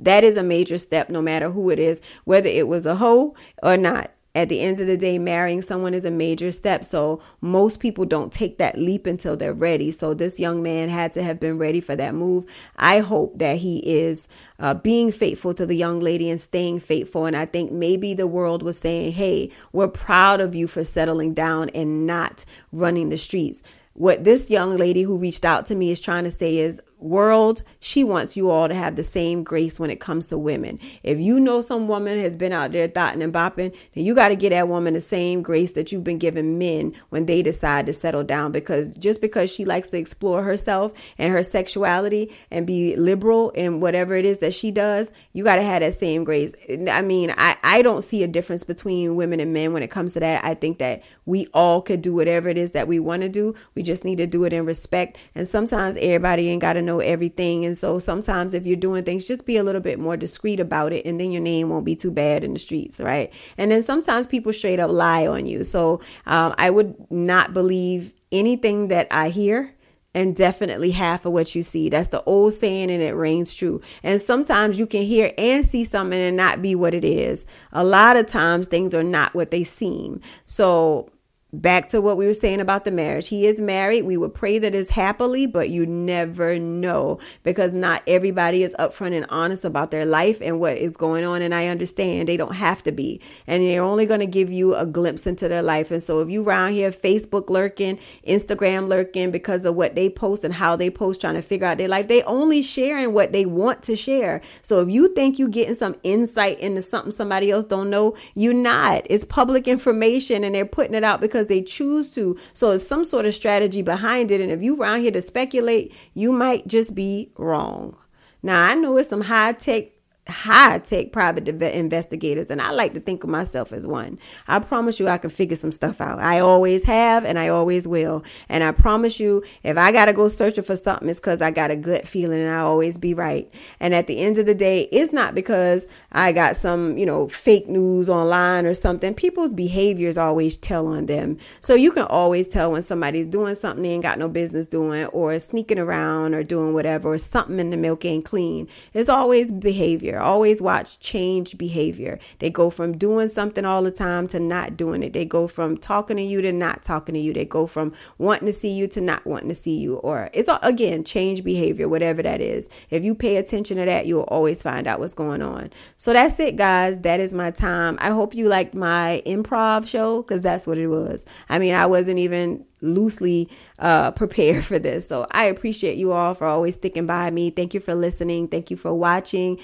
That 0.00 0.24
is 0.24 0.36
a 0.36 0.42
major 0.42 0.78
step, 0.78 1.08
no 1.08 1.22
matter 1.22 1.50
who 1.50 1.70
it 1.70 1.78
is, 1.78 2.00
whether 2.24 2.48
it 2.48 2.68
was 2.68 2.86
a 2.86 2.96
hoe 2.96 3.34
or 3.62 3.76
not. 3.76 4.12
At 4.34 4.50
the 4.50 4.60
end 4.60 4.78
of 4.78 4.86
the 4.86 4.96
day, 4.96 5.18
marrying 5.18 5.62
someone 5.62 5.94
is 5.94 6.04
a 6.04 6.12
major 6.12 6.52
step. 6.52 6.84
So 6.84 7.20
most 7.40 7.80
people 7.80 8.04
don't 8.04 8.32
take 8.32 8.58
that 8.58 8.78
leap 8.78 9.06
until 9.06 9.36
they're 9.36 9.52
ready. 9.52 9.90
So 9.90 10.14
this 10.14 10.38
young 10.38 10.62
man 10.62 10.90
had 10.90 11.12
to 11.14 11.24
have 11.24 11.40
been 11.40 11.58
ready 11.58 11.80
for 11.80 11.96
that 11.96 12.14
move. 12.14 12.44
I 12.76 13.00
hope 13.00 13.38
that 13.38 13.58
he 13.58 13.78
is 13.78 14.28
uh, 14.60 14.74
being 14.74 15.10
faithful 15.10 15.54
to 15.54 15.66
the 15.66 15.74
young 15.74 15.98
lady 15.98 16.30
and 16.30 16.40
staying 16.40 16.80
faithful. 16.80 17.26
And 17.26 17.34
I 17.34 17.46
think 17.46 17.72
maybe 17.72 18.14
the 18.14 18.28
world 18.28 18.62
was 18.62 18.78
saying, 18.78 19.14
hey, 19.14 19.50
we're 19.72 19.88
proud 19.88 20.40
of 20.40 20.54
you 20.54 20.68
for 20.68 20.84
settling 20.84 21.34
down 21.34 21.70
and 21.70 22.06
not 22.06 22.44
running 22.70 23.08
the 23.08 23.18
streets. 23.18 23.64
What 23.94 24.22
this 24.22 24.50
young 24.50 24.76
lady 24.76 25.02
who 25.02 25.18
reached 25.18 25.44
out 25.44 25.66
to 25.66 25.74
me 25.74 25.90
is 25.90 25.98
trying 25.98 26.22
to 26.22 26.30
say 26.30 26.58
is 26.58 26.80
world, 26.98 27.62
she 27.80 28.04
wants 28.04 28.36
you 28.36 28.50
all 28.50 28.68
to 28.68 28.74
have 28.74 28.96
the 28.96 29.02
same 29.02 29.42
grace 29.42 29.78
when 29.78 29.90
it 29.90 30.00
comes 30.00 30.26
to 30.26 30.38
women. 30.38 30.78
If 31.02 31.18
you 31.18 31.38
know 31.40 31.60
some 31.60 31.88
woman 31.88 32.18
has 32.20 32.36
been 32.36 32.52
out 32.52 32.72
there 32.72 32.88
thotting 32.88 33.22
and 33.22 33.32
bopping, 33.32 33.76
then 33.94 34.04
you 34.04 34.14
got 34.14 34.28
to 34.28 34.36
get 34.36 34.50
that 34.50 34.68
woman 34.68 34.94
the 34.94 35.00
same 35.00 35.42
grace 35.42 35.72
that 35.72 35.92
you've 35.92 36.04
been 36.04 36.18
giving 36.18 36.58
men 36.58 36.94
when 37.10 37.26
they 37.26 37.42
decide 37.42 37.86
to 37.86 37.92
settle 37.92 38.24
down. 38.24 38.52
Because 38.52 38.96
just 38.96 39.20
because 39.20 39.50
she 39.50 39.64
likes 39.64 39.88
to 39.88 39.98
explore 39.98 40.42
herself 40.42 40.92
and 41.18 41.32
her 41.32 41.42
sexuality 41.42 42.32
and 42.50 42.66
be 42.66 42.96
liberal 42.96 43.50
in 43.50 43.80
whatever 43.80 44.14
it 44.14 44.24
is 44.24 44.40
that 44.40 44.54
she 44.54 44.70
does, 44.70 45.12
you 45.32 45.44
got 45.44 45.56
to 45.56 45.62
have 45.62 45.80
that 45.80 45.94
same 45.94 46.24
grace. 46.24 46.54
I 46.90 47.02
mean, 47.02 47.32
I, 47.36 47.56
I 47.62 47.82
don't 47.82 48.02
see 48.02 48.22
a 48.22 48.28
difference 48.28 48.64
between 48.64 49.16
women 49.16 49.40
and 49.40 49.52
men 49.52 49.72
when 49.72 49.82
it 49.82 49.90
comes 49.90 50.14
to 50.14 50.20
that. 50.20 50.44
I 50.44 50.54
think 50.54 50.78
that 50.78 51.02
we 51.26 51.46
all 51.54 51.82
could 51.82 52.02
do 52.02 52.14
whatever 52.14 52.48
it 52.48 52.58
is 52.58 52.72
that 52.72 52.88
we 52.88 52.98
want 52.98 53.22
to 53.22 53.28
do. 53.28 53.54
We 53.74 53.82
just 53.82 54.04
need 54.04 54.16
to 54.16 54.26
do 54.26 54.44
it 54.44 54.52
in 54.52 54.64
respect. 54.66 55.18
And 55.34 55.46
sometimes 55.46 55.96
everybody 55.98 56.48
ain't 56.48 56.62
got 56.62 56.74
to 56.74 56.82
know 56.88 56.98
everything. 56.98 57.64
And 57.64 57.78
so 57.78 58.00
sometimes 58.00 58.54
if 58.54 58.66
you're 58.66 58.76
doing 58.76 59.04
things, 59.04 59.24
just 59.24 59.46
be 59.46 59.56
a 59.56 59.62
little 59.62 59.80
bit 59.80 60.00
more 60.00 60.16
discreet 60.16 60.58
about 60.58 60.92
it, 60.92 61.06
and 61.06 61.20
then 61.20 61.30
your 61.30 61.42
name 61.42 61.68
won't 61.68 61.84
be 61.84 61.94
too 61.94 62.10
bad 62.10 62.42
in 62.42 62.54
the 62.54 62.58
streets, 62.58 62.98
right? 63.00 63.32
And 63.56 63.70
then 63.70 63.82
sometimes 63.82 64.26
people 64.26 64.52
straight 64.52 64.80
up 64.80 64.90
lie 64.90 65.26
on 65.26 65.46
you. 65.46 65.62
So 65.62 66.00
um, 66.26 66.54
I 66.58 66.70
would 66.70 66.96
not 67.10 67.54
believe 67.54 68.12
anything 68.32 68.88
that 68.88 69.06
I 69.10 69.28
hear 69.28 69.74
and 70.14 70.34
definitely 70.34 70.90
half 70.90 71.26
of 71.26 71.32
what 71.32 71.54
you 71.54 71.62
see. 71.62 71.88
That's 71.88 72.08
the 72.08 72.22
old 72.24 72.54
saying, 72.54 72.90
and 72.90 73.02
it 73.02 73.14
rings 73.14 73.54
true. 73.54 73.80
And 74.02 74.20
sometimes 74.20 74.78
you 74.78 74.86
can 74.86 75.02
hear 75.02 75.32
and 75.38 75.64
see 75.64 75.84
something 75.84 76.18
and 76.18 76.36
not 76.36 76.62
be 76.62 76.74
what 76.74 76.94
it 76.94 77.04
is. 77.04 77.46
A 77.72 77.84
lot 77.84 78.16
of 78.16 78.26
times 78.26 78.66
things 78.66 78.94
are 78.94 79.04
not 79.04 79.34
what 79.34 79.50
they 79.50 79.64
seem. 79.64 80.20
So 80.44 81.10
back 81.50 81.88
to 81.88 82.00
what 82.00 82.18
we 82.18 82.26
were 82.26 82.34
saying 82.34 82.60
about 82.60 82.84
the 82.84 82.90
marriage. 82.90 83.28
He 83.28 83.46
is 83.46 83.58
married. 83.58 84.02
We 84.02 84.18
would 84.18 84.34
pray 84.34 84.58
that 84.58 84.74
is 84.74 84.90
happily, 84.90 85.46
but 85.46 85.70
you 85.70 85.86
never 85.86 86.58
know 86.58 87.18
because 87.42 87.72
not 87.72 88.02
everybody 88.06 88.62
is 88.62 88.76
upfront 88.78 89.14
and 89.14 89.24
honest 89.30 89.64
about 89.64 89.90
their 89.90 90.04
life 90.04 90.42
and 90.42 90.60
what 90.60 90.76
is 90.76 90.94
going 90.96 91.24
on. 91.24 91.40
And 91.40 91.54
I 91.54 91.68
understand 91.68 92.28
they 92.28 92.36
don't 92.36 92.56
have 92.56 92.82
to 92.82 92.92
be. 92.92 93.22
And 93.46 93.62
they're 93.62 93.82
only 93.82 94.04
going 94.04 94.20
to 94.20 94.26
give 94.26 94.50
you 94.50 94.74
a 94.74 94.84
glimpse 94.84 95.26
into 95.26 95.48
their 95.48 95.62
life. 95.62 95.90
And 95.90 96.02
so 96.02 96.20
if 96.20 96.28
you 96.28 96.44
around 96.44 96.72
here 96.72 96.90
Facebook 96.90 97.48
lurking, 97.48 97.98
Instagram 98.26 98.88
lurking 98.88 99.30
because 99.30 99.64
of 99.64 99.74
what 99.74 99.94
they 99.94 100.10
post 100.10 100.44
and 100.44 100.52
how 100.52 100.76
they 100.76 100.90
post, 100.90 101.22
trying 101.22 101.34
to 101.34 101.42
figure 101.42 101.66
out 101.66 101.78
their 101.78 101.88
life, 101.88 102.08
they 102.08 102.22
only 102.24 102.60
sharing 102.60 103.14
what 103.14 103.32
they 103.32 103.46
want 103.46 103.82
to 103.84 103.96
share. 103.96 104.42
So 104.60 104.82
if 104.82 104.90
you 104.90 105.14
think 105.14 105.38
you 105.38 105.48
getting 105.48 105.74
some 105.74 105.96
insight 106.02 106.60
into 106.60 106.82
something 106.82 107.12
somebody 107.12 107.50
else 107.50 107.64
don't 107.64 107.88
know, 107.88 108.16
you're 108.34 108.52
not. 108.52 109.06
It's 109.06 109.24
public 109.24 109.66
information 109.66 110.44
and 110.44 110.54
they're 110.54 110.66
putting 110.66 110.94
it 110.94 111.04
out 111.04 111.22
because 111.22 111.37
because 111.38 111.46
they 111.46 111.62
choose 111.62 112.12
to. 112.16 112.36
So 112.52 112.72
it's 112.72 112.86
some 112.86 113.04
sort 113.04 113.24
of 113.24 113.32
strategy 113.32 113.80
behind 113.80 114.32
it. 114.32 114.40
And 114.40 114.50
if 114.50 114.60
you're 114.60 114.76
around 114.76 115.02
here 115.02 115.12
to 115.12 115.22
speculate, 115.22 115.94
you 116.14 116.32
might 116.32 116.66
just 116.66 116.96
be 116.96 117.30
wrong. 117.36 117.96
Now 118.42 118.66
I 118.66 118.74
know 118.74 118.96
it's 118.96 119.08
some 119.08 119.20
high 119.22 119.52
tech 119.52 119.84
high 120.28 120.78
tech 120.78 121.12
private 121.12 121.48
investigators, 121.48 122.50
and 122.50 122.60
I 122.60 122.70
like 122.70 122.94
to 122.94 123.00
think 123.00 123.24
of 123.24 123.30
myself 123.30 123.72
as 123.72 123.86
one. 123.86 124.18
I 124.46 124.58
promise 124.58 125.00
you, 125.00 125.08
I 125.08 125.18
can 125.18 125.30
figure 125.30 125.56
some 125.56 125.72
stuff 125.72 126.00
out. 126.00 126.18
I 126.18 126.40
always 126.40 126.84
have, 126.84 127.24
and 127.24 127.38
I 127.38 127.48
always 127.48 127.88
will. 127.88 128.22
And 128.48 128.62
I 128.62 128.72
promise 128.72 129.18
you, 129.18 129.42
if 129.62 129.78
I 129.78 129.90
gotta 129.90 130.12
go 130.12 130.28
searching 130.28 130.64
for 130.64 130.76
something, 130.76 131.08
it's 131.08 131.18
because 131.18 131.40
I 131.40 131.50
got 131.50 131.70
a 131.70 131.76
good 131.76 132.06
feeling, 132.06 132.40
and 132.40 132.50
I 132.50 132.58
always 132.58 132.98
be 132.98 133.14
right. 133.14 133.52
And 133.80 133.94
at 133.94 134.06
the 134.06 134.18
end 134.18 134.38
of 134.38 134.46
the 134.46 134.54
day, 134.54 134.82
it's 134.92 135.12
not 135.12 135.34
because 135.34 135.86
I 136.12 136.32
got 136.32 136.56
some, 136.56 136.98
you 136.98 137.06
know, 137.06 137.28
fake 137.28 137.68
news 137.68 138.08
online 138.08 138.66
or 138.66 138.74
something. 138.74 139.14
People's 139.14 139.54
behaviors 139.54 140.18
always 140.18 140.56
tell 140.56 140.86
on 140.86 141.06
them, 141.06 141.38
so 141.60 141.74
you 141.74 141.90
can 141.90 142.04
always 142.04 142.48
tell 142.48 142.72
when 142.72 142.82
somebody's 142.82 143.26
doing 143.26 143.54
something 143.54 143.82
they 143.82 143.90
ain't 143.90 144.02
got 144.02 144.18
no 144.18 144.28
business 144.28 144.66
doing, 144.66 145.06
or 145.06 145.38
sneaking 145.38 145.78
around, 145.78 146.34
or 146.34 146.42
doing 146.42 146.74
whatever, 146.74 147.12
or 147.12 147.18
something 147.18 147.58
in 147.58 147.70
the 147.70 147.76
milk 147.76 148.04
ain't 148.04 148.24
clean. 148.24 148.68
It's 148.92 149.08
always 149.08 149.50
behavior 149.50 150.17
always 150.18 150.60
watch 150.60 150.98
change 150.98 151.58
behavior. 151.58 152.18
They 152.38 152.50
go 152.50 152.70
from 152.70 152.96
doing 152.98 153.28
something 153.28 153.64
all 153.64 153.82
the 153.82 153.90
time 153.90 154.28
to 154.28 154.40
not 154.40 154.76
doing 154.76 155.02
it. 155.02 155.12
They 155.12 155.24
go 155.24 155.46
from 155.46 155.76
talking 155.76 156.16
to 156.16 156.22
you 156.22 156.40
to 156.42 156.52
not 156.52 156.82
talking 156.82 157.14
to 157.14 157.20
you. 157.20 157.32
They 157.32 157.44
go 157.44 157.66
from 157.66 157.92
wanting 158.18 158.46
to 158.46 158.52
see 158.52 158.72
you 158.72 158.86
to 158.88 159.00
not 159.00 159.26
wanting 159.26 159.48
to 159.48 159.54
see 159.54 159.76
you. 159.78 159.96
Or 159.96 160.30
it's 160.32 160.48
all, 160.48 160.58
again, 160.62 161.04
change 161.04 161.44
behavior, 161.44 161.88
whatever 161.88 162.22
that 162.22 162.40
is. 162.40 162.68
If 162.90 163.04
you 163.04 163.14
pay 163.14 163.36
attention 163.36 163.76
to 163.78 163.84
that, 163.84 164.06
you'll 164.06 164.22
always 164.22 164.62
find 164.62 164.86
out 164.86 165.00
what's 165.00 165.14
going 165.14 165.42
on. 165.42 165.70
So 165.96 166.12
that's 166.12 166.38
it, 166.40 166.56
guys. 166.56 167.00
That 167.00 167.20
is 167.20 167.34
my 167.34 167.50
time. 167.50 167.98
I 168.00 168.10
hope 168.10 168.34
you 168.34 168.48
liked 168.48 168.74
my 168.74 169.22
improv 169.26 169.86
show 169.86 170.22
because 170.22 170.42
that's 170.42 170.66
what 170.66 170.78
it 170.78 170.88
was. 170.88 171.26
I 171.48 171.58
mean, 171.58 171.74
I 171.74 171.86
wasn't 171.86 172.18
even 172.18 172.64
loosely 172.80 173.48
uh, 173.78 174.10
prepared 174.12 174.64
for 174.64 174.78
this. 174.78 175.08
So 175.08 175.26
I 175.30 175.44
appreciate 175.44 175.96
you 175.96 176.12
all 176.12 176.34
for 176.34 176.46
always 176.46 176.76
sticking 176.76 177.06
by 177.06 177.30
me. 177.30 177.50
Thank 177.50 177.74
you 177.74 177.80
for 177.80 177.94
listening. 177.94 178.48
Thank 178.48 178.70
you 178.70 178.76
for 178.76 178.94
watching 178.94 179.58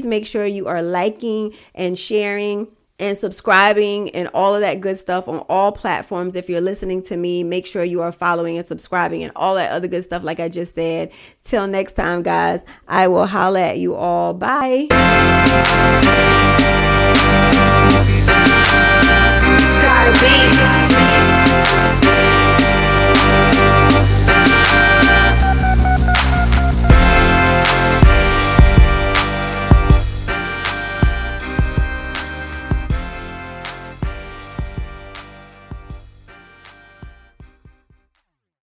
please 0.00 0.06
make 0.06 0.24
sure 0.24 0.46
you 0.46 0.66
are 0.66 0.82
liking 0.82 1.52
and 1.74 1.98
sharing 1.98 2.68
and 2.98 3.18
subscribing 3.18 4.08
and 4.10 4.28
all 4.32 4.54
of 4.54 4.62
that 4.62 4.80
good 4.80 4.96
stuff 4.98 5.28
on 5.28 5.40
all 5.48 5.72
platforms. 5.72 6.36
If 6.36 6.48
you're 6.48 6.60
listening 6.62 7.02
to 7.04 7.16
me, 7.18 7.44
make 7.44 7.66
sure 7.66 7.84
you 7.84 8.00
are 8.00 8.12
following 8.12 8.56
and 8.56 8.66
subscribing 8.66 9.22
and 9.22 9.32
all 9.36 9.56
that 9.56 9.70
other 9.70 9.88
good 9.88 10.02
stuff, 10.02 10.22
like 10.22 10.40
I 10.40 10.48
just 10.48 10.74
said. 10.74 11.12
Till 11.42 11.66
next 11.66 11.92
time, 11.94 12.22
guys, 12.22 12.64
I 12.88 13.08
will 13.08 13.26
holla 13.26 13.60
at 13.60 13.78
you 13.78 13.94
all. 13.94 14.32
Bye. 14.32 14.88